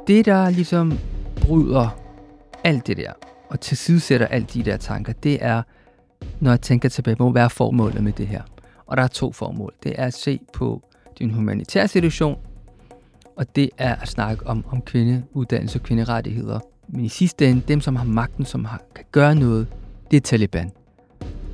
Det, 0.07 0.27
der 0.27 0.51
ligesom 0.51 0.93
bryder 1.47 1.89
alt 2.65 2.87
det 2.87 2.97
der, 2.97 3.13
og 3.49 3.61
tilsidesætter 3.61 4.27
alt 4.27 4.55
de 4.55 4.63
der 4.63 4.77
tanker, 4.77 5.13
det 5.13 5.45
er, 5.45 5.63
når 6.41 6.51
jeg 6.51 6.61
tænker 6.61 6.89
tilbage 6.89 7.17
på, 7.17 7.31
hvad 7.31 7.43
er 7.43 7.49
formålet 7.49 8.05
med 8.05 8.13
det 8.13 8.27
her? 8.27 8.43
Og 8.87 8.97
der 8.97 9.03
er 9.03 9.07
to 9.07 9.33
formål. 9.33 9.73
Det 9.83 9.93
er 9.97 10.07
at 10.07 10.15
se 10.15 10.41
på 10.53 10.83
din 11.19 11.31
humanitære 11.31 11.89
situation, 11.89 12.39
og 13.37 13.57
det 13.57 13.71
er 13.79 13.95
at 13.95 14.09
snakke 14.09 14.47
om, 14.47 14.65
om 14.71 14.83
kvindeuddannelse 14.83 15.79
og 15.79 15.83
kvinderettigheder 15.83 16.61
men 16.89 17.05
i 17.05 17.09
sidste 17.09 17.49
ende, 17.49 17.63
dem 17.69 17.81
som 17.81 17.97
har 17.97 18.05
magten, 18.05 18.45
som 18.45 18.65
har, 18.65 18.83
kan 18.95 19.05
gøre 19.13 19.35
noget, 19.35 19.67
det 20.11 20.17
er 20.17 20.21
Taliban. 20.21 20.71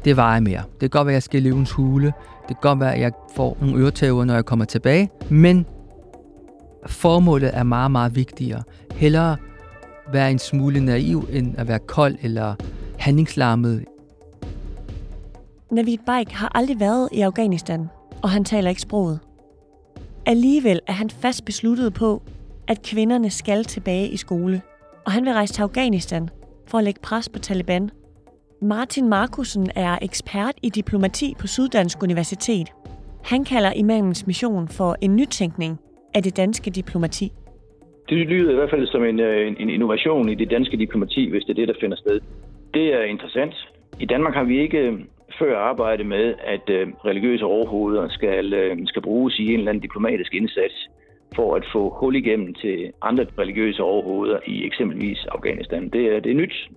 Det 0.04 0.16
vejer 0.16 0.40
mere. 0.40 0.62
Det 0.73 0.80
kan 0.80 0.90
godt 0.90 1.06
være, 1.06 1.12
at 1.12 1.14
jeg 1.14 1.23
skal 1.23 1.42
leve 1.42 1.56
en 1.56 1.66
hule. 1.73 2.06
Det 2.49 2.49
kan 2.49 2.56
godt 2.61 2.80
være, 2.80 2.94
at 2.94 3.00
jeg 3.00 3.12
får 3.37 3.56
nogle 3.61 3.82
øretæver, 3.82 4.25
når 4.25 4.35
jeg 4.35 4.44
kommer 4.44 4.64
tilbage. 4.64 5.11
Men 5.30 5.66
formålet 6.87 7.50
er 7.56 7.62
meget, 7.62 7.90
meget 7.90 8.16
vigtigere. 8.16 8.62
Hellere 8.92 9.37
være 10.12 10.30
en 10.30 10.38
smule 10.38 10.80
naiv, 10.80 11.28
end 11.32 11.54
at 11.58 11.68
være 11.68 11.78
kold 11.78 12.16
eller 12.22 12.54
handlingslarmet. 12.98 13.84
Navid 15.72 15.98
Baik 16.06 16.30
har 16.30 16.52
aldrig 16.54 16.80
været 16.80 17.08
i 17.12 17.20
Afghanistan, 17.20 17.88
og 18.22 18.30
han 18.30 18.44
taler 18.44 18.70
ikke 18.70 18.82
sproget. 18.82 19.20
Alligevel 20.26 20.80
er 20.86 20.92
han 20.92 21.10
fast 21.10 21.44
besluttet 21.44 21.94
på, 21.94 22.22
at 22.68 22.82
kvinderne 22.82 23.30
skal 23.30 23.64
tilbage 23.64 24.08
i 24.08 24.16
skole 24.16 24.62
og 25.04 25.12
han 25.12 25.24
vil 25.24 25.32
rejse 25.32 25.54
til 25.54 25.62
Afghanistan 25.62 26.28
for 26.66 26.78
at 26.78 26.84
lægge 26.84 27.00
pres 27.00 27.28
på 27.28 27.38
Taliban. 27.38 27.90
Martin 28.62 29.08
Markusen 29.08 29.70
er 29.74 29.98
ekspert 30.02 30.54
i 30.62 30.68
diplomati 30.68 31.34
på 31.38 31.46
Syddansk 31.46 32.02
Universitet. 32.02 32.68
Han 33.24 33.44
kalder 33.44 33.72
imamens 33.72 34.26
mission 34.26 34.68
for 34.68 34.96
en 35.00 35.16
nytænkning 35.16 35.78
af 36.14 36.22
det 36.22 36.36
danske 36.36 36.70
diplomati. 36.70 37.32
Det 38.10 38.18
lyder 38.18 38.52
i 38.52 38.54
hvert 38.54 38.70
fald 38.70 38.86
som 38.86 39.04
en, 39.04 39.20
øh, 39.20 39.46
en, 39.48 39.56
en 39.58 39.70
innovation 39.70 40.28
i 40.28 40.34
det 40.34 40.50
danske 40.50 40.76
diplomati, 40.76 41.30
hvis 41.30 41.44
det 41.44 41.50
er 41.50 41.60
det, 41.60 41.68
der 41.68 41.80
finder 41.80 41.96
sted. 41.96 42.20
Det 42.74 42.94
er 42.94 43.02
interessant. 43.02 43.54
I 44.00 44.06
Danmark 44.06 44.34
har 44.34 44.44
vi 44.44 44.60
ikke 44.60 44.78
øh, 44.78 45.00
før 45.38 45.58
arbejdet 45.58 46.06
med, 46.06 46.34
at 46.54 46.70
øh, 46.70 46.88
religiøse 47.04 47.44
overhoveder 47.44 48.08
skal, 48.08 48.52
øh, 48.52 48.76
skal 48.86 49.02
bruges 49.02 49.38
i 49.38 49.44
en 49.52 49.58
eller 49.58 49.70
anden 49.70 49.82
diplomatisk 49.82 50.34
indsats 50.34 50.88
for 51.36 51.56
at 51.56 51.64
få 51.72 51.96
hul 52.00 52.16
igennem 52.16 52.54
til 52.54 52.92
andre 53.02 53.26
religiøse 53.38 53.82
overhoveder 53.82 54.38
i 54.46 54.66
eksempelvis 54.66 55.26
Afghanistan. 55.32 55.88
Det 55.88 56.16
er, 56.16 56.20
det 56.20 56.32
er 56.32 56.36
nyt. 56.36 56.68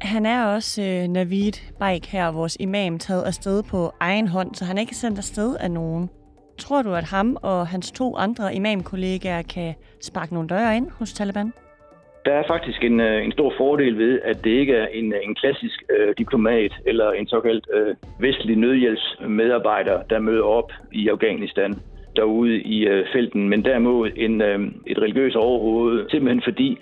Han 0.00 0.26
er 0.26 0.44
også 0.44 0.82
øh, 0.82 1.08
Navid 1.08 1.52
Baik 1.78 2.06
her, 2.06 2.32
vores 2.32 2.56
imam, 2.60 2.98
taget 2.98 3.24
afsted 3.24 3.62
på 3.70 3.90
egen 4.00 4.28
hånd, 4.28 4.54
så 4.54 4.64
han 4.64 4.76
er 4.76 4.80
ikke 4.80 4.94
sendt 4.94 5.18
afsted 5.18 5.56
af 5.60 5.70
nogen. 5.70 6.10
Tror 6.58 6.82
du, 6.82 6.94
at 6.94 7.04
ham 7.04 7.36
og 7.42 7.66
hans 7.66 7.92
to 7.92 8.16
andre 8.16 8.54
imamkollegaer 8.54 9.42
kan 9.42 9.74
sparke 10.00 10.34
nogle 10.34 10.48
døre 10.48 10.76
ind 10.76 10.90
hos 10.98 11.12
Taliban? 11.12 11.52
Der 12.24 12.32
er 12.32 12.44
faktisk 12.46 12.84
en, 12.84 13.00
øh, 13.00 13.24
en 13.24 13.32
stor 13.32 13.52
fordel 13.58 13.98
ved, 13.98 14.20
at 14.24 14.44
det 14.44 14.50
ikke 14.50 14.74
er 14.74 14.86
en, 14.86 15.14
en 15.22 15.34
klassisk 15.34 15.82
øh, 15.98 16.14
diplomat 16.18 16.72
eller 16.86 17.12
en 17.12 17.26
såkaldt 17.26 17.66
øh, 17.74 17.94
vestlig 18.20 18.56
nødhjælpsmedarbejder, 18.56 20.02
der 20.02 20.18
møder 20.18 20.42
op 20.44 20.72
i 20.92 21.08
Afghanistan 21.08 21.74
derude 22.16 22.62
i 22.62 22.86
øh, 22.86 23.06
felten, 23.12 23.48
men 23.48 23.64
derimod 23.64 24.10
en, 24.16 24.40
øh, 24.40 24.60
et 24.86 24.98
religiøst 24.98 25.36
overhoved, 25.36 26.10
simpelthen 26.10 26.42
fordi 26.44 26.78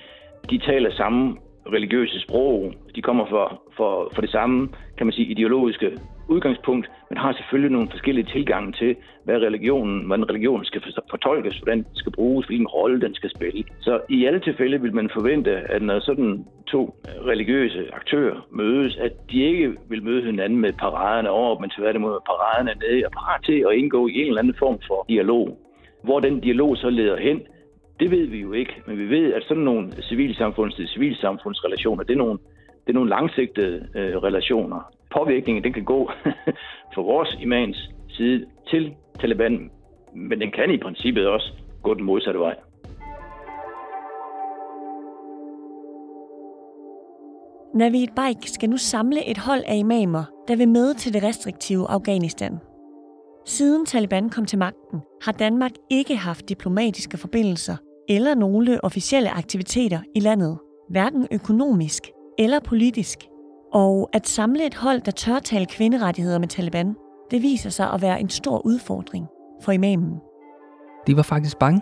de 0.50 0.58
taler 0.58 0.90
samme 0.92 1.36
religiøse 1.72 2.20
sprog. 2.20 2.72
De 2.94 3.02
kommer 3.02 3.26
for, 3.26 3.62
for, 3.76 4.10
for 4.14 4.20
det 4.20 4.30
samme, 4.30 4.68
kan 4.96 5.06
man 5.06 5.12
sige, 5.12 5.30
ideologiske 5.30 5.98
udgangspunkt, 6.28 6.90
men 7.10 7.18
har 7.18 7.32
selvfølgelig 7.32 7.72
nogle 7.72 7.90
forskellige 7.90 8.32
tilgange 8.32 8.72
til, 8.72 8.96
hvad 9.24 9.36
religionen, 9.36 10.06
hvordan 10.06 10.28
religionen 10.30 10.64
skal 10.64 10.82
fortolkes, 11.10 11.56
hvordan 11.58 11.78
den 11.78 11.94
skal 11.94 12.12
bruges, 12.12 12.46
hvilken 12.46 12.66
rolle 12.66 13.00
den 13.00 13.14
skal 13.14 13.30
spille. 13.30 13.64
Så 13.80 14.00
i 14.08 14.24
alle 14.24 14.40
tilfælde 14.40 14.80
vil 14.80 14.94
man 14.94 15.10
forvente, 15.14 15.50
at 15.50 15.82
når 15.82 16.00
sådan 16.00 16.44
to 16.66 16.96
øh, 17.08 17.26
religiøse 17.26 17.94
aktører 17.94 18.46
mødes, 18.50 18.96
at 18.96 19.12
de 19.30 19.42
ikke 19.42 19.74
vil 19.88 20.02
møde 20.02 20.22
hinanden 20.24 20.58
med 20.60 20.72
paraderne 20.72 21.30
over, 21.30 21.60
men 21.60 21.70
tværtimod 21.70 22.20
paraderne 22.26 22.74
nede 22.82 23.06
og 23.06 23.12
parat 23.12 23.44
til 23.44 23.64
at 23.68 23.74
indgå 23.74 24.08
i 24.08 24.14
en 24.20 24.26
eller 24.26 24.40
anden 24.42 24.54
form 24.58 24.78
for 24.86 25.04
dialog. 25.08 25.58
Hvor 26.02 26.20
den 26.20 26.40
dialog 26.40 26.76
så 26.76 26.90
leder 26.90 27.16
hen, 27.16 27.42
det 28.00 28.10
ved 28.10 28.26
vi 28.26 28.40
jo 28.40 28.52
ikke, 28.52 28.82
men 28.86 28.98
vi 28.98 29.08
ved, 29.08 29.32
at 29.32 29.42
sådan 29.48 29.62
nogle 29.62 29.92
civilsamfunds 30.02 30.74
til 30.74 30.88
civilsamfundsrelationer, 30.88 32.02
det 32.02 32.12
er 32.12 32.18
nogle, 32.18 32.38
det 32.86 32.88
er 32.88 32.94
nogle 32.94 33.10
langsigtede 33.10 33.88
øh, 33.94 34.16
relationer. 34.16 34.80
Påvirkningen 35.16 35.64
den 35.64 35.72
kan 35.72 35.84
gå 35.84 36.10
fra 36.94 37.02
vores 37.02 37.36
imams 37.40 37.90
side 38.08 38.46
til 38.70 38.94
Taliban, 39.20 39.70
men 40.14 40.40
den 40.40 40.50
kan 40.50 40.70
i 40.70 40.78
princippet 40.78 41.26
også 41.26 41.52
gå 41.82 41.94
den 41.94 42.04
modsatte 42.04 42.40
vej. 42.40 42.54
Navid 47.74 48.06
Baik 48.16 48.36
skal 48.42 48.70
nu 48.70 48.76
samle 48.76 49.30
et 49.30 49.38
hold 49.38 49.62
af 49.66 49.76
imamer, 49.76 50.24
der 50.48 50.56
vil 50.56 50.68
med 50.68 50.94
til 50.94 51.14
det 51.14 51.22
restriktive 51.22 51.86
Afghanistan. 51.90 52.58
Siden 53.46 53.86
Taliban 53.86 54.30
kom 54.30 54.44
til 54.44 54.58
magten, 54.58 55.00
har 55.22 55.32
Danmark 55.32 55.70
ikke 55.90 56.16
haft 56.16 56.48
diplomatiske 56.48 57.18
forbindelser 57.18 57.76
eller 58.08 58.34
nogle 58.34 58.84
officielle 58.84 59.30
aktiviteter 59.30 59.98
i 60.14 60.20
landet, 60.20 60.58
hverken 60.90 61.28
økonomisk 61.32 62.02
eller 62.38 62.60
politisk. 62.60 63.18
Og 63.74 64.08
at 64.12 64.26
samle 64.28 64.66
et 64.66 64.74
hold, 64.74 65.00
der 65.00 65.10
tør 65.12 65.38
tale 65.38 65.66
kvinderettigheder 65.66 66.38
med 66.38 66.48
Taliban, 66.48 66.94
det 67.30 67.42
viser 67.42 67.70
sig 67.70 67.92
at 67.92 68.02
være 68.02 68.20
en 68.20 68.28
stor 68.28 68.66
udfordring 68.66 69.26
for 69.62 69.72
imamen. 69.72 70.20
De 71.06 71.16
var 71.16 71.22
faktisk 71.22 71.58
bange. 71.58 71.80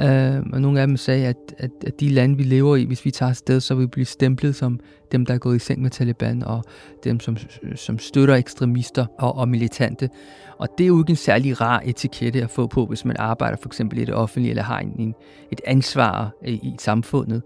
Uh, 0.00 0.52
og 0.52 0.60
nogle 0.60 0.80
af 0.80 0.86
dem 0.86 0.96
sagde, 0.96 1.26
at, 1.26 1.36
at, 1.58 1.70
at 1.86 2.00
de 2.00 2.08
lande, 2.08 2.36
vi 2.36 2.42
lever 2.42 2.76
i, 2.76 2.84
hvis 2.84 3.04
vi 3.04 3.10
tager 3.10 3.30
afsted, 3.30 3.60
så 3.60 3.74
vil 3.74 3.82
vi 3.82 3.86
blive 3.86 4.04
stemplet 4.04 4.56
som 4.56 4.80
dem, 5.12 5.26
der 5.26 5.34
er 5.34 5.38
gået 5.38 5.56
i 5.56 5.58
seng 5.58 5.82
med 5.82 5.90
Taliban, 5.90 6.42
og 6.42 6.64
dem, 7.04 7.20
som, 7.20 7.36
som 7.74 7.98
støtter 7.98 8.34
ekstremister 8.34 9.06
og, 9.18 9.36
og 9.36 9.48
militante. 9.48 10.10
Og 10.58 10.68
det 10.78 10.84
er 10.84 10.88
jo 10.88 10.98
ikke 10.98 11.10
en 11.10 11.16
særlig 11.16 11.60
rar 11.60 11.82
etikette 11.84 12.42
at 12.42 12.50
få 12.50 12.66
på, 12.66 12.86
hvis 12.86 13.04
man 13.04 13.16
arbejder 13.18 13.56
for 13.56 13.68
eksempel 13.68 13.98
i 13.98 14.04
det 14.04 14.14
offentlige, 14.14 14.50
eller 14.50 14.62
har 14.62 14.78
en, 14.78 14.92
en, 14.98 15.14
et 15.52 15.60
ansvar 15.66 16.30
i, 16.44 16.52
i 16.52 16.74
samfundet. 16.78 17.42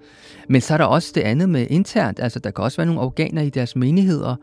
Men 0.48 0.60
så 0.60 0.74
er 0.74 0.78
der 0.78 0.84
også 0.84 1.12
det 1.14 1.20
andet 1.20 1.48
med 1.48 1.66
internt. 1.70 2.20
Altså, 2.20 2.38
der 2.38 2.50
kan 2.50 2.64
også 2.64 2.76
være 2.76 2.86
nogle 2.86 3.00
organer 3.00 3.42
i 3.42 3.50
deres 3.50 3.76
menigheder, 3.76 4.36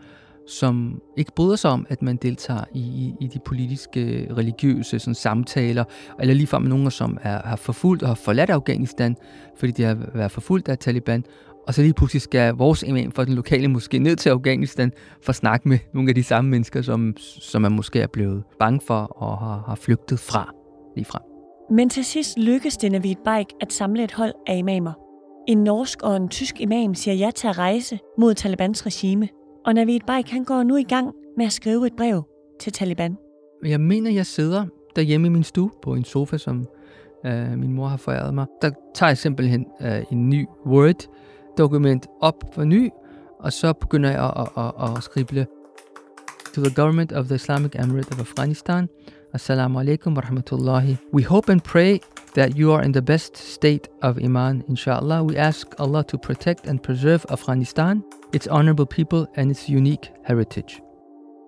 som 0.48 1.02
ikke 1.18 1.32
bryder 1.36 1.56
sig 1.56 1.72
om, 1.72 1.86
at 1.90 2.02
man 2.02 2.16
deltager 2.16 2.64
i, 2.74 2.80
i, 2.80 3.14
i 3.22 3.28
de 3.28 3.40
politiske, 3.46 4.28
religiøse 4.38 5.00
sådan, 5.00 5.16
samtaler, 5.16 5.84
eller 6.20 6.34
ligefrem 6.34 6.64
nogen, 6.64 6.92
som 6.92 7.18
er, 7.22 7.48
har 7.48 7.56
forfulgt 7.56 8.04
og 8.04 8.10
har 8.10 8.16
forladt 8.16 8.50
Afghanistan, 8.50 9.16
fordi 9.58 9.72
de 9.72 9.84
har 9.84 9.98
været 10.14 10.32
forfulgt 10.32 10.70
af 10.70 10.78
Taliban, 10.78 11.24
og 11.68 11.74
så 11.74 11.82
lige 11.82 11.94
pludselig 11.94 12.22
skal 12.22 12.54
vores 12.54 12.84
imam 12.84 13.12
for 13.12 13.24
den 13.24 13.34
lokale 13.34 13.68
måske 13.68 14.00
ned 14.00 14.16
til 14.16 14.30
Afghanistan 14.30 14.92
for 15.22 15.30
at 15.30 15.36
snakke 15.36 15.70
med 15.70 15.80
nogle 15.94 16.10
af 16.10 16.16
de 16.16 16.24
samme 16.24 16.52
mennesker, 16.52 16.82
som, 16.82 17.14
som 17.18 17.62
man 17.62 17.72
måske 17.72 18.02
er 18.02 18.08
blevet 18.08 18.44
bange 18.60 18.82
for 18.88 19.00
og 19.00 19.38
har, 19.38 19.64
har 19.68 19.76
flygtet 19.76 20.20
fra 20.20 20.54
lige 20.96 21.06
fra. 21.06 21.22
Men 21.72 21.90
til 21.90 22.06
sidst 22.06 22.40
lykkedes 22.40 22.78
det 22.78 22.92
Navid 22.92 23.16
Baik 23.26 23.48
at 23.62 23.74
samle 23.74 24.04
et 24.04 24.12
hold 24.12 24.34
af 24.48 24.58
imamer. 24.58 24.94
En 25.48 25.58
norsk 25.58 26.02
og 26.02 26.16
en 26.16 26.30
tysk 26.30 26.62
imam 26.62 26.96
siger 26.96 27.16
ja 27.16 27.32
til 27.36 27.48
at 27.48 27.58
rejse 27.58 28.00
mod 28.18 28.34
Talibans 28.34 28.86
regime, 28.86 29.28
og 29.66 29.74
Navid 29.74 30.00
Baik 30.08 30.30
han 30.30 30.44
går 30.44 30.64
nu 30.64 30.76
i 30.76 30.84
gang 30.84 31.14
med 31.38 31.46
at 31.46 31.52
skrive 31.52 31.88
et 31.88 31.94
brev 31.98 32.24
til 32.60 32.74
Taliban. 32.74 33.18
Jeg 33.66 33.82
mener, 33.82 34.12
jeg 34.12 34.26
sidder 34.26 34.66
derhjemme 34.96 35.28
i 35.28 35.30
min 35.30 35.44
stue 35.44 35.72
på 35.82 35.94
en 35.94 36.04
sofa, 36.04 36.38
som 36.38 36.68
øh, 37.26 37.58
min 37.58 37.74
mor 37.74 37.88
har 37.88 37.98
foræret 37.98 38.34
mig. 38.34 38.46
Der 38.62 38.72
tager 38.96 39.10
jeg 39.10 39.18
simpelthen 39.18 39.66
øh, 39.82 40.04
en 40.12 40.30
ny 40.30 40.48
Word-dokument 40.66 42.08
op 42.22 42.44
for 42.54 42.64
ny, 42.64 42.90
og 43.40 43.54
så 43.54 43.74
begynder 43.74 44.12
jeg 44.12 44.24
at, 44.24 44.50
at, 44.58 44.74
at, 44.84 44.98
at 44.98 45.04
skrible 45.04 45.48
To 46.54 46.62
the 46.62 46.74
government 46.76 47.12
of 47.12 47.26
the 47.26 47.36
Islamic 47.36 47.72
Emirate 47.76 48.12
of 48.12 48.20
Afghanistan, 48.20 48.88
Assalamu 49.34 49.80
alaikum 49.80 50.16
wa 50.16 50.22
rahmatullahi. 50.22 50.98
We 51.14 51.24
hope 51.24 51.52
and 51.52 51.62
pray 51.62 51.98
that 52.36 52.60
you 52.60 52.74
are 52.74 52.86
in 52.86 52.94
the 52.94 53.02
best 53.02 53.38
state 53.38 53.88
of 54.02 54.18
Iman, 54.18 54.64
inshallah. 54.70 55.24
We 55.24 55.38
ask 55.38 55.68
Allah 55.80 56.04
to 56.04 56.18
protect 56.18 56.68
and 56.68 56.80
preserve 56.80 57.26
Afghanistan, 57.30 58.04
its 58.34 58.48
honorable 58.48 58.86
people 58.86 59.26
and 59.36 59.52
its 59.52 59.70
unique 59.70 60.12
heritage. 60.26 60.82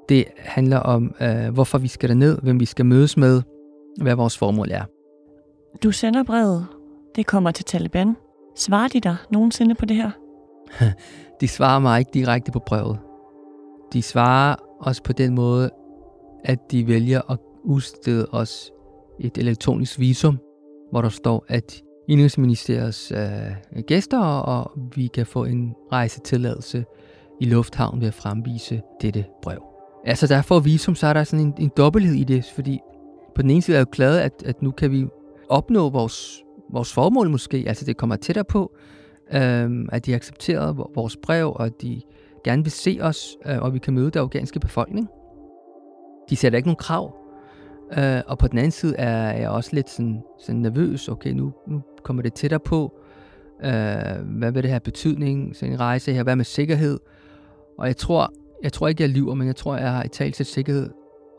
Det 0.09 0.25
handler 0.37 0.77
om, 0.77 1.15
uh, 1.21 1.53
hvorfor 1.53 1.77
vi 1.77 1.87
skal 1.87 2.09
derned, 2.09 2.37
hvem 2.43 2.59
vi 2.59 2.65
skal 2.65 2.85
mødes 2.85 3.17
med, 3.17 3.41
hvad 4.01 4.15
vores 4.15 4.37
formål 4.37 4.71
er. 4.71 4.83
Du 5.83 5.91
sender 5.91 6.23
brevet. 6.23 6.67
Det 7.15 7.25
kommer 7.25 7.51
til 7.51 7.65
Taliban. 7.65 8.15
Svarer 8.55 8.87
de 8.87 9.01
dig 9.01 9.15
nogensinde 9.31 9.75
på 9.75 9.85
det 9.85 9.95
her? 9.95 10.11
de 11.41 11.47
svarer 11.47 11.79
mig 11.79 11.99
ikke 11.99 12.11
direkte 12.13 12.51
på 12.51 12.59
brevet. 12.59 12.99
De 13.93 14.01
svarer 14.01 14.55
os 14.79 15.01
på 15.01 15.13
den 15.13 15.35
måde, 15.35 15.69
at 16.43 16.71
de 16.71 16.87
vælger 16.87 17.31
at 17.31 17.39
udstede 17.63 18.27
os 18.31 18.71
et 19.19 19.37
elektronisk 19.37 19.99
visum, 19.99 20.39
hvor 20.91 21.01
der 21.01 21.09
står, 21.09 21.45
at 21.47 21.83
Indrigsministeriets 22.07 23.11
øh, 23.11 23.81
gæster, 23.87 24.19
og 24.19 24.71
vi 24.95 25.07
kan 25.07 25.25
få 25.25 25.43
en 25.43 25.75
rejsetilladelse 25.91 26.85
i 27.41 27.45
lufthavnen 27.45 28.01
ved 28.01 28.07
at 28.07 28.13
fremvise 28.13 28.81
dette 29.01 29.25
brev. 29.41 29.63
Altså 30.05 30.27
der 30.27 30.41
for 30.41 30.59
visum, 30.59 30.95
så 30.95 31.07
er 31.07 31.13
der 31.13 31.23
sådan 31.23 31.45
en, 31.45 31.53
en 31.59 31.71
dobbelthed 31.77 32.15
i 32.15 32.23
det, 32.23 32.45
fordi 32.55 32.79
på 33.35 33.41
den 33.41 33.49
ene 33.49 33.61
side 33.61 33.75
er 33.75 33.79
jeg 33.79 33.87
jo 33.87 33.91
glad, 33.91 34.19
at, 34.19 34.43
at 34.45 34.61
nu 34.61 34.71
kan 34.71 34.91
vi 34.91 35.07
opnå 35.49 35.89
vores, 35.89 36.43
vores 36.71 36.93
formål 36.93 37.29
måske, 37.29 37.63
altså 37.67 37.85
det 37.85 37.97
kommer 37.97 38.15
tættere 38.15 38.45
på, 38.45 38.75
øh, 39.33 39.69
at 39.91 40.05
de 40.05 40.15
accepterer 40.15 40.73
vores 40.95 41.17
brev, 41.17 41.53
og 41.55 41.65
at 41.65 41.81
de 41.81 42.01
gerne 42.43 42.63
vil 42.63 42.71
se 42.71 42.97
os, 43.01 43.37
øh, 43.45 43.61
og 43.61 43.73
vi 43.73 43.79
kan 43.79 43.93
møde 43.93 44.11
den 44.11 44.21
afghanske 44.21 44.59
befolkning. 44.59 45.07
De 46.29 46.35
sætter 46.35 46.57
ikke 46.57 46.67
nogen 46.67 46.77
krav 46.79 47.26
Øh, 47.97 48.21
og 48.27 48.37
på 48.37 48.47
den 48.47 48.57
anden 48.57 48.71
side 48.71 48.95
er 48.95 49.37
jeg 49.37 49.49
også 49.49 49.69
lidt 49.73 49.89
sådan, 49.89 50.23
sådan 50.39 50.61
nervøs. 50.61 51.07
Okay, 51.07 51.31
nu, 51.31 51.53
nu 51.67 51.81
kommer 52.03 52.23
det 52.23 52.33
tættere 52.33 52.59
på. 52.59 52.99
Øh, 53.63 53.71
hvad 54.25 54.51
vil 54.51 54.63
det 54.63 54.69
have 54.69 54.79
betydning? 54.79 55.55
Sådan 55.55 55.73
en 55.73 55.79
rejse 55.79 56.13
her. 56.13 56.23
Hvad 56.23 56.35
med 56.35 56.45
sikkerhed? 56.45 56.99
Og 57.77 57.87
jeg 57.87 57.97
tror, 57.97 58.33
jeg 58.63 58.73
tror 58.73 58.87
ikke, 58.87 59.03
jeg 59.03 59.09
lyver, 59.09 59.33
men 59.33 59.47
jeg 59.47 59.55
tror, 59.55 59.77
jeg 59.77 59.91
har 59.91 60.03
i 60.03 60.07
talt 60.07 60.35
til 60.35 60.45
sikkerhed 60.45 60.89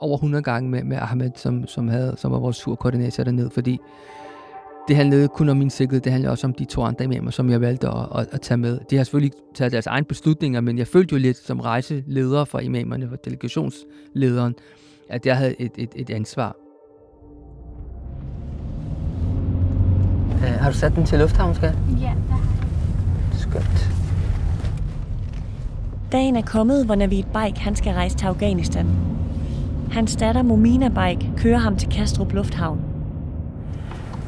over 0.01 0.17
100 0.17 0.43
gange 0.43 0.71
med, 0.71 0.85
med 0.85 0.97
Ahmed, 0.97 1.31
som, 1.37 1.67
som, 1.67 1.89
havde, 1.89 2.15
som 2.19 2.33
var 2.33 2.39
vores 2.39 2.57
surkoordinator 2.57 3.25
dernede, 3.25 3.51
fordi 3.51 3.79
det 4.89 4.97
handlede 4.97 5.29
kun 5.29 5.49
om 5.49 5.57
min 5.57 5.71
sikkerhed, 5.71 6.01
det 6.01 6.13
handlede 6.13 6.33
også 6.33 6.47
om 6.47 6.55
de 6.55 6.65
to 6.65 6.83
andre 6.83 7.05
imamer, 7.05 7.31
som 7.31 7.51
jeg 7.51 7.61
valgte 7.61 7.89
at, 7.89 8.07
at, 8.15 8.29
at 8.33 8.41
tage 8.41 8.59
med. 8.59 8.79
De 8.91 8.97
har 8.97 9.05
selvfølgelig 9.05 9.33
taget 9.55 9.73
deres 9.73 9.87
egne 9.87 10.07
beslutninger, 10.07 10.61
men 10.61 10.79
jeg 10.79 10.87
følte 10.87 11.13
jo 11.13 11.19
lidt 11.19 11.37
som 11.37 11.61
rejseleder 11.61 12.45
for 12.45 12.59
imamerne, 12.59 13.09
for 13.09 13.17
delegationslederen, 13.17 14.55
at 15.11 15.27
jeg 15.27 15.37
havde 15.37 15.61
et, 15.61 15.73
et, 15.77 15.91
et 15.97 16.11
ansvar. 16.11 16.57
Uh, 20.33 20.43
har 20.45 20.71
du 20.71 20.77
sat 20.77 20.95
den 20.95 21.07
til 21.07 21.19
lufthavn, 21.19 21.55
skal? 21.55 21.69
Ja, 21.69 21.95
det 21.95 22.31
har 22.31 22.39
jeg. 22.39 23.39
Skønt. 23.39 23.91
Dagen 26.13 26.37
er 26.37 26.43
kommet, 26.43 26.87
hvor 26.87 26.95
Navid 26.95 27.23
Baik 27.33 27.59
han 27.59 27.77
skal 27.77 27.93
rejse 27.93 28.17
til 28.17 28.27
Afghanistan. 28.27 28.87
Hans 29.93 30.17
datter 30.17 30.43
Momina 30.43 30.89
Baik 30.89 31.19
kører 31.37 31.59
ham 31.59 31.77
til 31.77 31.89
Kastrup 31.89 32.33
Lufthavn. 32.33 32.81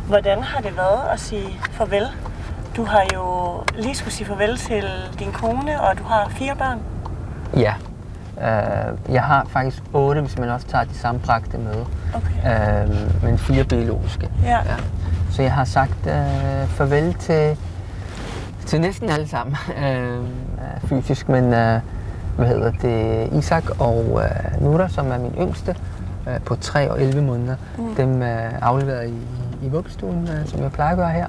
Hvordan 0.08 0.42
har 0.42 0.60
det 0.60 0.76
været 0.76 1.12
at 1.12 1.20
sige 1.20 1.48
farvel? 1.70 2.06
Du 2.76 2.84
har 2.84 3.06
jo 3.14 3.24
lige 3.82 3.94
skulle 3.94 4.14
sige 4.14 4.26
farvel 4.26 4.56
til 4.56 4.84
din 5.18 5.32
kone, 5.32 5.80
og 5.80 5.98
du 5.98 6.02
har 6.02 6.28
fire 6.28 6.56
børn. 6.56 6.80
Ja, 7.56 7.74
Uh, 8.40 9.14
jeg 9.14 9.22
har 9.22 9.46
faktisk 9.50 9.82
otte, 9.92 10.20
hvis 10.20 10.38
man 10.38 10.48
også 10.48 10.66
tager 10.66 10.84
de 10.84 10.94
samme 10.94 11.20
bragte 11.20 11.58
med. 11.58 11.84
Okay. 12.14 12.86
Uh, 12.86 13.24
men 13.24 13.38
fire 13.38 13.64
biologiske. 13.64 14.30
Ja. 14.44 14.50
ja. 14.50 14.76
Så 15.30 15.42
jeg 15.42 15.52
har 15.52 15.64
sagt 15.64 16.06
uh, 16.06 16.68
farvel 16.68 17.14
til, 17.14 17.58
til 18.66 18.80
næsten 18.80 19.10
alle 19.10 19.28
sammen 19.28 19.56
uh, 19.68 20.88
fysisk, 20.88 21.28
men 21.28 21.44
uh, 21.44 21.80
hvad 22.36 22.48
hedder 22.48 22.70
det, 22.70 23.28
Isak 23.38 23.64
og 23.80 24.04
uh, 24.12 24.62
Nura, 24.64 24.88
som 24.88 25.10
er 25.10 25.18
min 25.18 25.34
yngste, 25.38 25.76
uh, 26.26 26.44
på 26.44 26.56
3 26.56 26.90
og 26.90 27.02
11 27.02 27.22
måneder, 27.22 27.56
mm. 27.78 27.94
dem 27.94 28.20
uh, 28.20 28.26
afleveret 28.62 29.08
i, 29.08 29.14
i 29.66 29.68
vuggestuen, 29.68 30.22
uh, 30.22 30.46
som 30.50 30.62
jeg 30.62 30.72
plejer 30.72 30.90
at 30.90 30.96
gøre 30.96 31.10
her 31.10 31.26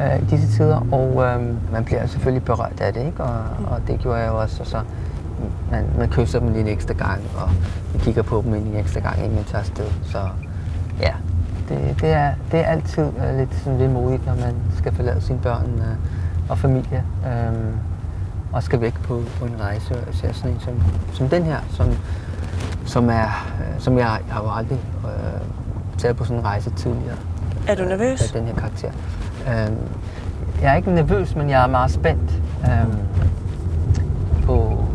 uh, 0.00 0.22
i 0.22 0.24
disse 0.30 0.56
tider, 0.56 0.86
og 0.92 1.08
uh, 1.08 1.72
man 1.72 1.84
bliver 1.84 2.06
selvfølgelig 2.06 2.44
berørt 2.44 2.80
af 2.80 2.92
det, 2.92 3.06
ikke? 3.06 3.22
Og, 3.22 3.44
mm. 3.58 3.64
og 3.64 3.80
det 3.86 3.98
gjorde 4.00 4.18
jeg 4.18 4.28
jo 4.28 4.40
også, 4.40 4.56
og 4.60 4.66
så 4.66 4.80
man, 5.70 5.84
man 5.98 6.08
kysser 6.08 6.38
dem 6.38 6.48
lige 6.48 6.60
en 6.60 6.68
ekstra 6.68 6.94
gang, 6.94 7.20
og 7.36 7.50
vi 7.92 7.98
kigger 7.98 8.22
på 8.22 8.42
dem 8.44 8.54
en 8.54 8.76
ekstra 8.76 9.00
gang, 9.00 9.18
inden 9.18 9.34
man 9.34 9.44
tager 9.44 9.60
afsted. 9.60 9.86
Så 10.04 10.18
ja, 11.00 11.12
det, 11.68 12.00
det, 12.00 12.12
er, 12.12 12.32
det 12.52 12.60
er 12.60 12.64
altid 12.64 13.02
uh, 13.02 13.38
lidt 13.38 13.54
sådan 13.54 13.78
lidt 13.78 13.90
modigt, 13.92 14.26
når 14.26 14.34
man 14.34 14.54
skal 14.76 14.94
forlade 14.94 15.20
sine 15.20 15.38
børn 15.38 15.72
uh, 15.76 16.50
og 16.50 16.58
familie, 16.58 17.04
um, 17.24 17.74
og 18.52 18.62
skal 18.62 18.80
væk 18.80 18.94
på, 19.02 19.22
på 19.38 19.44
en 19.44 19.54
rejse. 19.60 19.94
Og 20.08 20.14
ser 20.14 20.32
sådan 20.32 20.50
en 20.50 20.60
som, 20.60 20.74
som 21.12 21.28
den 21.28 21.42
her, 21.42 21.58
som, 21.70 21.86
som, 22.86 23.10
er, 23.10 23.46
uh, 23.60 23.80
som 23.80 23.98
jeg, 23.98 24.18
jeg 24.26 24.34
har 24.34 24.42
jo 24.42 24.50
aldrig 24.50 24.78
uh, 25.04 25.10
taget 25.98 26.16
på 26.16 26.24
sådan 26.24 26.38
en 26.38 26.44
rejse 26.44 26.70
tidligere. 26.70 27.16
Er 27.68 27.74
du 27.74 27.84
nervøs? 27.84 28.22
Af 28.22 28.40
den 28.40 28.46
her 28.48 28.54
karakter. 28.54 28.90
Um, 29.46 29.76
jeg 30.62 30.72
er 30.72 30.76
ikke 30.76 30.90
nervøs, 30.94 31.36
men 31.36 31.50
jeg 31.50 31.62
er 31.62 31.66
meget 31.66 31.90
spændt. 31.90 32.42
Um, 32.62 32.98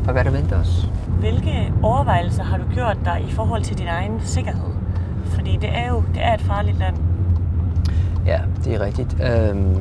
på, 0.06 0.12
hvad 0.12 0.24
der 0.24 0.32
venter 0.32 0.60
os. 0.60 0.90
Hvilke 1.20 1.74
overvejelser 1.84 2.44
har 2.44 2.58
du 2.58 2.64
gjort 2.74 2.98
dig 3.06 3.26
i 3.30 3.32
forhold 3.32 3.64
til 3.64 3.78
din 3.78 3.88
egen 3.88 4.22
sikkerhed? 4.24 4.70
Fordi 5.26 5.58
det 5.62 5.70
er 5.70 5.90
jo 5.90 6.04
det 6.14 6.24
er 6.24 6.34
et 6.34 6.42
farligt 6.42 6.78
land. 6.80 6.96
Ja, 8.26 8.40
det 8.64 8.74
er 8.74 8.80
rigtigt. 8.80 9.18
Øhm, 9.24 9.78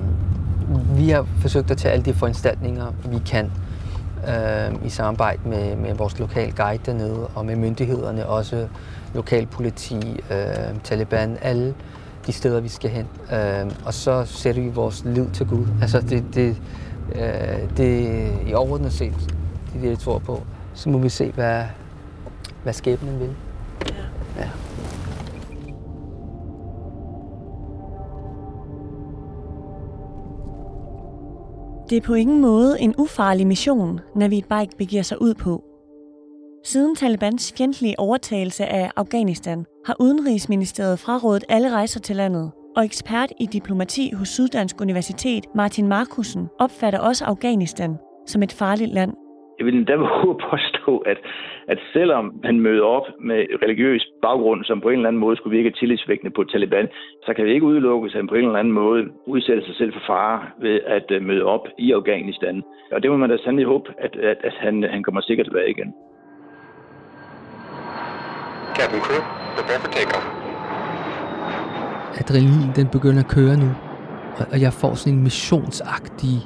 vi 0.96 1.10
har 1.10 1.26
forsøgt 1.40 1.70
at 1.70 1.76
tage 1.76 1.92
alle 1.92 2.04
de 2.04 2.14
foranstaltninger, 2.14 2.86
vi 3.08 3.18
kan 3.26 3.50
øhm, 4.28 4.80
i 4.84 4.88
samarbejde 4.88 5.48
med, 5.48 5.76
med 5.76 5.94
vores 5.94 6.18
lokale 6.18 6.52
guide 6.52 6.82
dernede 6.86 7.26
og 7.34 7.46
med 7.46 7.56
myndighederne, 7.56 8.26
også 8.26 8.66
lokal 9.14 9.46
politi, 9.46 10.20
øhm, 10.30 10.80
Taliban, 10.84 11.36
alle 11.42 11.74
de 12.26 12.32
steder, 12.32 12.60
vi 12.60 12.68
skal 12.68 12.90
hen. 12.90 13.06
Øhm, 13.32 13.70
og 13.84 13.94
så 13.94 14.24
sætter 14.24 14.62
vi 14.62 14.68
vores 14.68 15.04
liv 15.04 15.30
til 15.30 15.46
Gud. 15.46 15.66
Altså 15.82 16.00
det, 16.00 16.24
det, 16.34 16.56
øh, 17.14 17.76
det 17.76 18.30
i 18.46 18.54
overordnet 18.54 18.92
set 18.92 19.34
det 19.72 19.78
er 19.78 19.82
det, 19.82 19.90
jeg 19.90 19.98
tror 19.98 20.18
på. 20.18 20.40
Så 20.74 20.88
må 20.88 20.98
vi 20.98 21.08
se, 21.08 21.30
hvad, 21.30 21.64
hvad 22.62 22.72
skæbnen 22.72 23.20
vil. 23.20 23.34
Ja. 23.88 24.42
ja. 24.42 24.48
Det 31.90 31.96
er 31.96 32.06
på 32.06 32.14
ingen 32.14 32.40
måde 32.40 32.80
en 32.80 32.94
ufarlig 32.98 33.46
mission, 33.46 34.00
Navid 34.16 34.42
Baik 34.42 34.76
begiver 34.78 35.02
sig 35.02 35.22
ud 35.22 35.34
på. 35.34 35.64
Siden 36.64 36.96
Talibans 36.96 37.52
fjendtlige 37.56 37.98
overtagelse 37.98 38.66
af 38.66 38.90
Afghanistan 38.96 39.66
har 39.86 39.96
Udenrigsministeriet 40.00 40.98
frarådet 40.98 41.44
alle 41.48 41.70
rejser 41.70 42.00
til 42.00 42.16
landet, 42.16 42.50
og 42.76 42.84
ekspert 42.84 43.32
i 43.40 43.46
diplomati 43.46 44.12
hos 44.12 44.28
Syddansk 44.28 44.80
Universitet, 44.80 45.46
Martin 45.54 45.88
Markusen, 45.88 46.48
opfatter 46.60 46.98
også 46.98 47.24
Afghanistan 47.24 47.96
som 48.26 48.42
et 48.42 48.52
farligt 48.52 48.92
land. 48.92 49.21
Jeg 49.62 49.66
vil 49.66 49.78
endda 49.78 49.96
våge 50.06 50.34
påstå, 50.50 50.98
at, 50.98 51.18
at 51.68 51.78
selvom 51.92 52.40
han 52.44 52.60
møder 52.60 52.84
op 52.84 53.06
med 53.20 53.40
religiøs 53.62 54.04
baggrund, 54.22 54.64
som 54.64 54.80
på 54.80 54.88
en 54.88 54.94
eller 54.94 55.08
anden 55.08 55.20
måde 55.20 55.36
skulle 55.36 55.56
virke 55.58 55.70
tillidsvækkende 55.70 56.32
på 56.36 56.44
Taliban, 56.44 56.88
så 57.26 57.34
kan 57.34 57.46
det 57.46 57.52
ikke 57.52 57.66
udelukkes, 57.66 58.12
at 58.14 58.18
han 58.20 58.26
på 58.26 58.34
en 58.34 58.44
eller 58.44 58.58
anden 58.58 58.74
måde 58.82 59.02
udsætter 59.26 59.64
sig 59.64 59.76
selv 59.76 59.92
for 59.92 60.02
fare 60.06 60.38
ved 60.60 60.80
at 60.86 61.10
øh, 61.10 61.22
møde 61.22 61.44
op 61.44 61.64
i 61.78 61.92
Afghanistan. 61.92 62.62
Og 62.92 63.02
det 63.02 63.10
må 63.10 63.16
man 63.16 63.30
da 63.30 63.36
sandelig 63.36 63.66
håbe, 63.66 63.90
at, 63.98 64.16
at, 64.16 64.38
at 64.44 64.54
han, 64.58 64.82
han 64.82 65.02
kommer 65.02 65.20
sikkert 65.20 65.46
tilbage 65.46 65.70
igen. 65.70 65.94
Captain 68.78 69.02
Crew, 69.06 69.22
prepare 69.56 69.80
for 69.84 69.90
takeoff. 69.96 70.26
Adrenalin, 72.20 72.70
den 72.76 72.88
begynder 72.96 73.22
at 73.24 73.30
køre 73.36 73.56
nu, 73.64 73.68
og 74.52 74.58
jeg 74.64 74.72
får 74.80 74.94
sådan 74.94 75.18
en 75.18 75.22
missionsagtig 75.22 76.36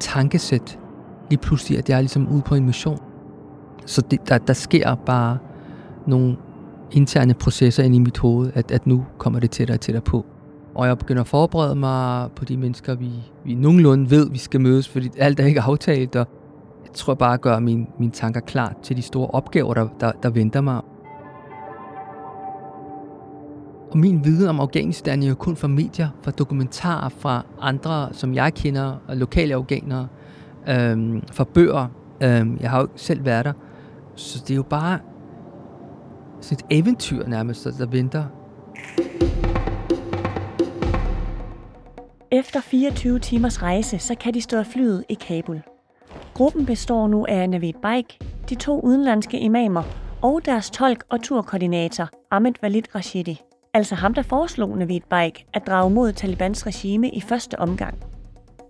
tankesæt 0.00 0.85
lige 1.30 1.38
pludselig, 1.38 1.78
at 1.78 1.88
jeg 1.88 1.96
er 1.96 2.00
ligesom 2.00 2.28
ude 2.28 2.42
på 2.42 2.54
en 2.54 2.66
mission. 2.66 2.98
Så 3.86 4.02
det, 4.10 4.28
der, 4.28 4.38
der 4.38 4.52
sker 4.52 4.94
bare 4.94 5.38
nogle 6.06 6.36
interne 6.92 7.34
processer 7.34 7.82
ind 7.82 7.94
i 7.94 7.98
mit 7.98 8.18
hoved, 8.18 8.50
at, 8.54 8.70
at 8.70 8.86
nu 8.86 9.04
kommer 9.18 9.40
det 9.40 9.50
tættere 9.50 9.76
og 9.76 9.80
tættere 9.80 10.02
på. 10.02 10.26
Og 10.74 10.86
jeg 10.86 10.98
begynder 10.98 11.22
at 11.22 11.28
forberede 11.28 11.74
mig 11.74 12.30
på 12.36 12.44
de 12.44 12.56
mennesker, 12.56 12.94
vi, 12.94 13.10
vi 13.44 13.54
nogenlunde 13.54 14.10
ved, 14.10 14.30
vi 14.30 14.38
skal 14.38 14.60
mødes, 14.60 14.88
fordi 14.88 15.10
alt 15.18 15.40
er 15.40 15.44
ikke 15.44 15.60
aftalt, 15.60 16.16
og 16.16 16.26
jeg 16.84 16.92
tror 16.94 17.14
bare 17.14 17.34
at 17.34 17.40
gøre 17.40 17.60
mine, 17.60 17.86
mine 17.98 18.12
tanker 18.12 18.40
klar 18.40 18.74
til 18.82 18.96
de 18.96 19.02
store 19.02 19.26
opgaver, 19.26 19.74
der, 19.74 19.88
der, 20.00 20.12
der 20.22 20.30
venter 20.30 20.60
mig. 20.60 20.80
Og 23.90 23.98
min 23.98 24.24
viden 24.24 24.48
om 24.48 24.60
Afghanistan 24.60 25.22
er 25.22 25.26
jo 25.26 25.34
kun 25.34 25.56
fra 25.56 25.68
medier, 25.68 26.08
fra 26.22 26.30
dokumentarer 26.30 27.08
fra 27.08 27.44
andre, 27.60 28.08
som 28.12 28.34
jeg 28.34 28.54
kender, 28.54 28.94
og 29.08 29.16
lokale 29.16 29.54
afghanere, 29.54 30.08
øhm, 30.68 31.22
for 31.32 31.44
bøger. 31.44 31.86
Øhm, 32.22 32.58
jeg 32.60 32.70
har 32.70 32.80
jo 32.80 32.88
selv 32.96 33.24
været 33.24 33.44
der. 33.44 33.52
Så 34.14 34.38
det 34.38 34.50
er 34.50 34.56
jo 34.56 34.62
bare 34.62 34.98
sådan 36.40 36.66
et 36.70 36.78
eventyr 36.78 37.26
nærmest, 37.26 37.64
der 37.64 37.86
venter. 37.86 38.24
Efter 42.30 42.60
24 42.60 43.18
timers 43.18 43.62
rejse, 43.62 43.98
så 43.98 44.14
kan 44.14 44.34
de 44.34 44.40
stå 44.40 44.58
af 44.58 44.66
flyet 44.66 45.04
i 45.08 45.14
Kabul. 45.14 45.62
Gruppen 46.34 46.66
består 46.66 47.08
nu 47.08 47.26
af 47.28 47.50
Navid 47.50 47.72
Baik, 47.82 48.18
de 48.48 48.54
to 48.54 48.80
udenlandske 48.80 49.38
imamer 49.38 49.82
og 50.22 50.40
deres 50.44 50.70
tolk 50.70 51.04
og 51.10 51.22
turkoordinator, 51.22 52.08
Ahmed 52.30 52.52
Walid 52.62 52.94
Rashidi. 52.94 53.40
Altså 53.74 53.94
ham, 53.94 54.14
der 54.14 54.22
foreslog 54.22 54.78
Navid 54.78 55.00
Baik 55.10 55.46
at 55.54 55.66
drage 55.66 55.90
mod 55.90 56.12
Talibans 56.12 56.66
regime 56.66 57.10
i 57.10 57.20
første 57.20 57.58
omgang. 57.58 58.15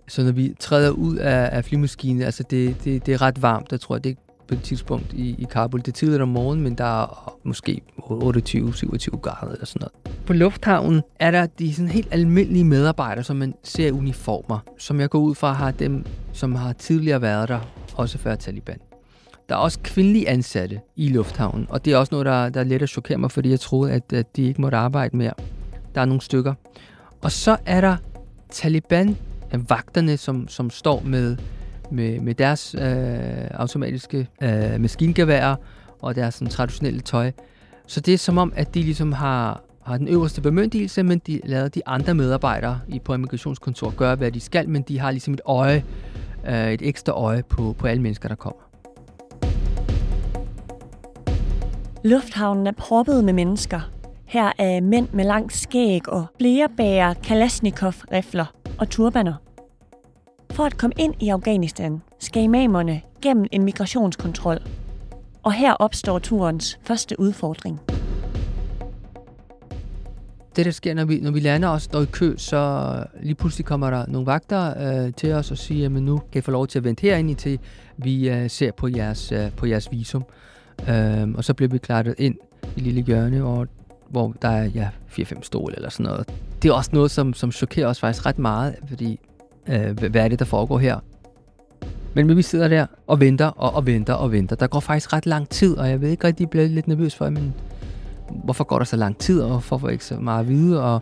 Så 0.07 0.23
når 0.23 0.31
vi 0.31 0.55
træder 0.59 0.89
ud 0.89 1.15
af, 1.15 1.49
af 1.51 1.65
flymaskinen, 1.65 2.21
altså 2.21 2.43
det, 2.49 2.75
det, 2.83 3.05
det 3.05 3.13
er 3.13 3.21
ret 3.21 3.41
varmt, 3.41 3.71
jeg 3.71 3.79
tror, 3.79 3.97
det 3.97 4.09
er 4.09 4.15
på 4.47 4.53
et 4.53 4.61
tidspunkt 4.61 5.13
i, 5.13 5.35
i 5.39 5.47
Kabul. 5.51 5.79
Det 5.79 5.87
er 5.87 5.91
tidligt 5.91 6.21
om 6.21 6.27
morgenen, 6.27 6.63
men 6.63 6.75
der 6.75 7.01
er 7.01 7.37
måske 7.43 7.81
28-27 7.97 8.03
grader 9.21 9.51
eller 9.51 9.65
sådan 9.65 9.79
noget. 9.79 10.15
På 10.25 10.33
lufthavnen 10.33 11.01
er 11.19 11.31
der 11.31 11.45
de 11.45 11.73
sådan 11.73 11.89
helt 11.89 12.07
almindelige 12.11 12.63
medarbejdere, 12.63 13.23
som 13.23 13.35
man 13.35 13.53
ser 13.63 13.87
i 13.87 13.91
uniformer, 13.91 14.59
som 14.77 14.99
jeg 14.99 15.09
går 15.09 15.19
ud 15.19 15.35
fra 15.35 15.53
har 15.53 15.71
dem, 15.71 16.05
som 16.33 16.55
har 16.55 16.73
tidligere 16.73 17.21
været 17.21 17.49
der, 17.49 17.59
også 17.95 18.17
før 18.17 18.35
Taliban. 18.35 18.77
Der 19.49 19.55
er 19.55 19.59
også 19.59 19.79
kvindelige 19.83 20.29
ansatte 20.29 20.79
i 20.95 21.09
lufthavnen, 21.09 21.67
og 21.69 21.85
det 21.85 21.93
er 21.93 21.97
også 21.97 22.09
noget, 22.11 22.25
der, 22.25 22.49
der 22.49 22.59
er 22.59 22.63
let 22.63 22.81
at 22.81 22.89
chokere 22.89 23.17
mig, 23.17 23.31
fordi 23.31 23.49
jeg 23.49 23.59
troede, 23.59 23.91
at, 23.91 24.13
at 24.13 24.35
de 24.35 24.43
ikke 24.43 24.61
måtte 24.61 24.77
arbejde 24.77 25.17
mere. 25.17 25.33
Der 25.95 26.01
er 26.01 26.05
nogle 26.05 26.21
stykker. 26.21 26.53
Og 27.21 27.31
så 27.31 27.57
er 27.65 27.81
der 27.81 27.95
Taliban 28.51 29.17
vagterne, 29.51 30.17
som, 30.17 30.47
som 30.47 30.69
står 30.69 31.01
med, 31.05 31.37
med, 31.91 32.19
med 32.19 32.33
deres 32.33 32.75
øh, 32.75 33.47
automatiske 33.53 34.27
øh, 34.41 34.81
maskingeværer 34.81 35.55
og 36.01 36.15
deres 36.15 36.33
sådan, 36.35 36.47
traditionelle 36.47 36.99
tøj. 36.99 37.31
Så 37.87 37.99
det 37.99 38.13
er 38.13 38.17
som 38.17 38.37
om, 38.37 38.53
at 38.55 38.73
de 38.73 38.81
ligesom 38.81 39.11
har, 39.11 39.61
har 39.83 39.97
den 39.97 40.07
øverste 40.07 40.41
bemyndigelse, 40.41 41.03
men 41.03 41.21
de 41.27 41.41
lader 41.43 41.67
de 41.67 41.81
andre 41.85 42.13
medarbejdere 42.13 42.79
i 42.87 42.99
på 42.99 43.13
immigrationskontor 43.13 43.95
gøre, 43.95 44.15
hvad 44.15 44.31
de 44.31 44.39
skal, 44.39 44.69
men 44.69 44.81
de 44.81 44.99
har 44.99 45.11
ligesom 45.11 45.33
et 45.33 45.41
øje, 45.45 45.83
øh, 46.47 46.71
et 46.71 46.81
ekstra 46.81 47.13
øje 47.13 47.43
på, 47.43 47.75
på 47.79 47.87
alle 47.87 48.01
mennesker, 48.01 48.27
der 48.27 48.35
kommer. 48.35 48.61
Lufthavnen 52.03 52.67
er 52.67 52.71
proppet 52.71 53.23
med 53.23 53.33
mennesker. 53.33 53.91
Her 54.25 54.51
er 54.57 54.81
mænd 54.81 55.07
med 55.13 55.25
langt 55.25 55.53
skæg 55.53 56.09
og 56.09 56.25
flere 56.37 56.67
bærer 56.77 57.13
Kalashnikov-rifler 57.13 58.45
og 58.79 58.89
turbaner. 58.89 59.33
For 60.51 60.63
at 60.63 60.77
komme 60.77 60.93
ind 60.97 61.13
i 61.19 61.29
Afghanistan 61.29 62.01
skal 62.19 62.43
imamerne 62.43 63.01
gennem 63.21 63.45
en 63.51 63.63
migrationskontrol. 63.63 64.57
Og 65.43 65.53
her 65.53 65.73
opstår 65.73 66.19
turens 66.19 66.79
første 66.83 67.19
udfordring. 67.19 67.79
Det, 70.55 70.65
der 70.65 70.71
sker, 70.71 70.93
når 70.93 71.05
vi, 71.05 71.19
når 71.19 71.31
vi 71.31 71.39
lander 71.39 71.67
og 71.67 71.81
står 71.81 72.01
i 72.01 72.05
kø, 72.05 72.33
så 72.37 73.03
lige 73.21 73.35
pludselig 73.35 73.65
kommer 73.65 73.89
der 73.89 74.05
nogle 74.07 74.25
vagter 74.25 74.73
øh, 75.05 75.13
til 75.13 75.33
os 75.33 75.51
og 75.51 75.57
siger, 75.57 75.85
at 75.85 75.91
nu 75.91 76.21
kan 76.31 76.39
I 76.39 76.41
få 76.41 76.51
lov 76.51 76.67
til 76.67 76.79
at 76.79 76.83
vente 76.83 77.01
herinde 77.01 77.33
til 77.33 77.59
vi 77.97 78.29
øh, 78.29 78.49
ser 78.49 78.71
på 78.71 78.87
jeres, 78.87 79.31
øh, 79.31 79.51
på 79.51 79.65
jeres 79.65 79.91
visum. 79.91 80.25
Øh, 80.89 81.29
og 81.35 81.43
så 81.43 81.53
bliver 81.53 81.69
vi 81.69 81.77
klartet 81.77 82.15
ind 82.17 82.35
i 82.75 82.79
lille 82.79 83.01
hjørne, 83.01 83.43
og, 83.43 83.67
hvor 84.09 84.35
der 84.41 84.49
er 84.49 84.65
ja, 84.65 84.89
4-5 85.11 85.39
stole 85.41 85.75
eller 85.75 85.89
sådan 85.89 86.03
noget. 86.03 86.27
Det 86.61 86.69
er 86.69 86.73
også 86.73 86.89
noget, 86.93 87.11
som, 87.11 87.33
som 87.33 87.51
chokerer 87.51 87.87
os 87.87 87.99
faktisk 87.99 88.25
ret 88.25 88.39
meget, 88.39 88.75
fordi 88.87 89.19
øh, 89.69 89.99
hvad 89.99 90.21
er 90.23 90.27
det, 90.27 90.39
der 90.39 90.45
foregår 90.45 90.79
her? 90.79 90.99
Men 92.13 92.37
vi 92.37 92.41
sidder 92.41 92.67
der 92.67 92.85
og 93.07 93.19
venter 93.19 93.45
og, 93.45 93.73
og 93.73 93.85
venter 93.85 94.13
og 94.13 94.31
venter. 94.31 94.55
Der 94.55 94.67
går 94.67 94.79
faktisk 94.79 95.13
ret 95.13 95.25
lang 95.25 95.49
tid, 95.49 95.77
og 95.77 95.89
jeg 95.89 96.01
ved 96.01 96.09
ikke 96.09 96.27
rigtig, 96.27 96.43
jeg 96.43 96.49
bliver 96.49 96.67
lidt 96.67 96.87
nervøs 96.87 97.15
for, 97.15 97.29
men 97.29 97.53
hvorfor 98.43 98.63
går 98.63 98.77
der 98.77 98.85
så 98.85 98.95
lang 98.95 99.17
tid, 99.17 99.41
og 99.41 99.49
hvorfor 99.49 99.77
får 99.77 99.87
jeg 99.87 99.93
ikke 99.93 100.05
så 100.05 100.15
meget 100.15 100.39
at 100.39 100.49
vide, 100.49 100.83
og 100.83 101.01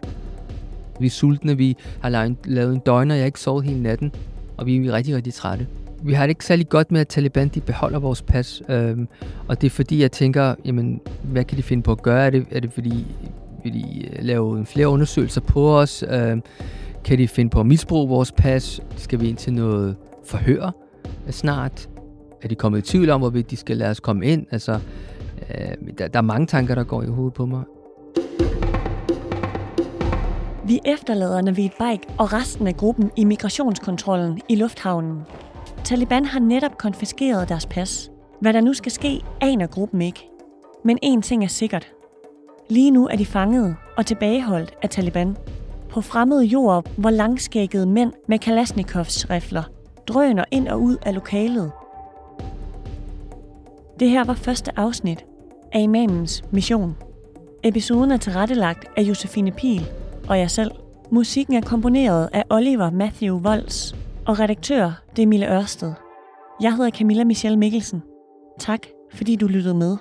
vi 0.99 1.05
er 1.05 1.09
sultne, 1.09 1.57
vi 1.57 1.77
har 2.01 2.09
lavet 2.45 2.73
en 2.73 2.79
døgn, 2.79 3.11
og 3.11 3.17
jeg 3.17 3.23
har 3.23 3.25
ikke 3.25 3.39
sovet 3.39 3.65
hele 3.65 3.83
natten, 3.83 4.11
og 4.57 4.65
vi 4.65 4.87
er 4.87 4.93
rigtig, 4.93 5.15
rigtig 5.15 5.33
trætte. 5.33 5.67
Vi 6.03 6.13
har 6.13 6.23
det 6.23 6.29
ikke 6.29 6.45
særlig 6.45 6.69
godt 6.69 6.91
med, 6.91 7.01
at 7.01 7.07
Taliban 7.07 7.47
de 7.47 7.61
beholder 7.61 7.99
vores 7.99 8.21
pas, 8.21 8.61
øhm, 8.69 9.07
og 9.47 9.61
det 9.61 9.67
er 9.67 9.71
fordi, 9.71 10.01
jeg 10.01 10.11
tænker, 10.11 10.55
jamen, 10.65 11.01
hvad 11.23 11.43
kan 11.43 11.57
de 11.57 11.63
finde 11.63 11.83
på 11.83 11.91
at 11.91 12.01
gøre? 12.01 12.25
Er 12.25 12.29
det, 12.29 12.45
er 12.51 12.59
det 12.59 12.73
fordi, 12.73 13.05
vil 13.65 13.73
de 13.73 14.05
øh, 14.05 14.23
lave 14.25 14.65
flere 14.65 14.87
undersøgelser 14.87 15.41
på 15.41 15.79
os? 15.79 16.03
Øh, 16.09 16.37
kan 17.03 17.17
de 17.17 17.27
finde 17.27 17.49
på 17.49 17.59
at 17.59 17.65
misbruge 17.65 18.09
vores 18.09 18.31
pas? 18.31 18.81
Skal 18.95 19.19
vi 19.19 19.29
ind 19.29 19.37
til 19.37 19.53
noget 19.53 19.95
forhør 20.25 20.71
snart? 21.29 21.89
Er 22.41 22.47
de 22.47 22.55
kommet 22.55 22.79
i 22.79 22.91
tvivl 22.91 23.09
om, 23.09 23.21
hvorvidt 23.21 23.51
de 23.51 23.55
skal 23.55 23.77
lade 23.77 23.89
os 23.89 23.99
komme 23.99 24.25
ind? 24.25 24.45
Altså, 24.51 24.79
øh, 25.49 25.95
der, 25.97 26.07
der 26.07 26.19
er 26.19 26.23
mange 26.23 26.47
tanker, 26.47 26.75
der 26.75 26.83
går 26.83 27.03
i 27.03 27.07
hovedet 27.07 27.33
på 27.33 27.45
mig. 27.45 27.63
Vi 30.67 30.79
efterlader 30.85 31.41
Navid 31.41 31.69
Baik 31.79 31.99
og 32.17 32.33
resten 32.33 32.67
af 32.67 32.77
gruppen 32.77 33.11
i 33.17 33.25
migrationskontrollen 33.25 34.41
i 34.49 34.55
lufthavnen. 34.55 35.21
Taliban 35.83 36.25
har 36.25 36.39
netop 36.39 36.77
konfiskeret 36.77 37.49
deres 37.49 37.65
pas. 37.65 38.11
Hvad 38.41 38.53
der 38.53 38.61
nu 38.61 38.73
skal 38.73 38.91
ske, 38.91 39.21
aner 39.41 39.67
gruppen 39.67 40.01
ikke. 40.01 40.29
Men 40.85 40.99
én 41.05 41.21
ting 41.21 41.43
er 41.43 41.47
sikkert. 41.47 41.94
Lige 42.69 42.91
nu 42.91 43.07
er 43.07 43.15
de 43.15 43.25
fanget 43.25 43.75
og 43.97 44.05
tilbageholdt 44.05 44.73
af 44.81 44.89
Taliban. 44.89 45.37
På 45.89 46.01
fremmede 46.01 46.43
jord, 46.43 46.89
hvor 46.97 47.09
langskækkede 47.09 47.85
mænd 47.85 48.13
med 48.27 48.39
Kalashnikovs 48.39 49.29
rifler 49.29 49.63
drøner 50.07 50.43
ind 50.51 50.67
og 50.67 50.81
ud 50.81 50.97
af 51.05 51.13
lokalet. 51.13 51.71
Det 53.99 54.09
her 54.09 54.23
var 54.23 54.33
første 54.33 54.79
afsnit 54.79 55.25
af 55.71 55.79
Imamens 55.79 56.43
Mission. 56.51 56.95
Episoden 57.63 58.11
er 58.11 58.17
tilrettelagt 58.17 58.85
af 58.97 59.01
Josefine 59.01 59.51
Pil 59.51 59.87
og 60.29 60.39
jeg 60.39 60.51
selv. 60.51 60.71
Musikken 61.11 61.55
er 61.55 61.61
komponeret 61.61 62.29
af 62.33 62.43
Oliver 62.49 62.91
Matthew 62.91 63.39
Volds 63.39 63.95
og 64.27 64.39
redaktør 64.39 65.01
det 65.15 65.23
er 65.23 65.27
Mille 65.27 65.53
Ørsted. 65.53 65.93
Jeg 66.61 66.75
hedder 66.75 66.91
Camilla 66.91 67.23
Michelle 67.23 67.59
Mikkelsen. 67.59 68.03
Tak 68.59 68.79
fordi 69.13 69.35
du 69.35 69.47
lyttede 69.47 69.75
med. 69.75 69.97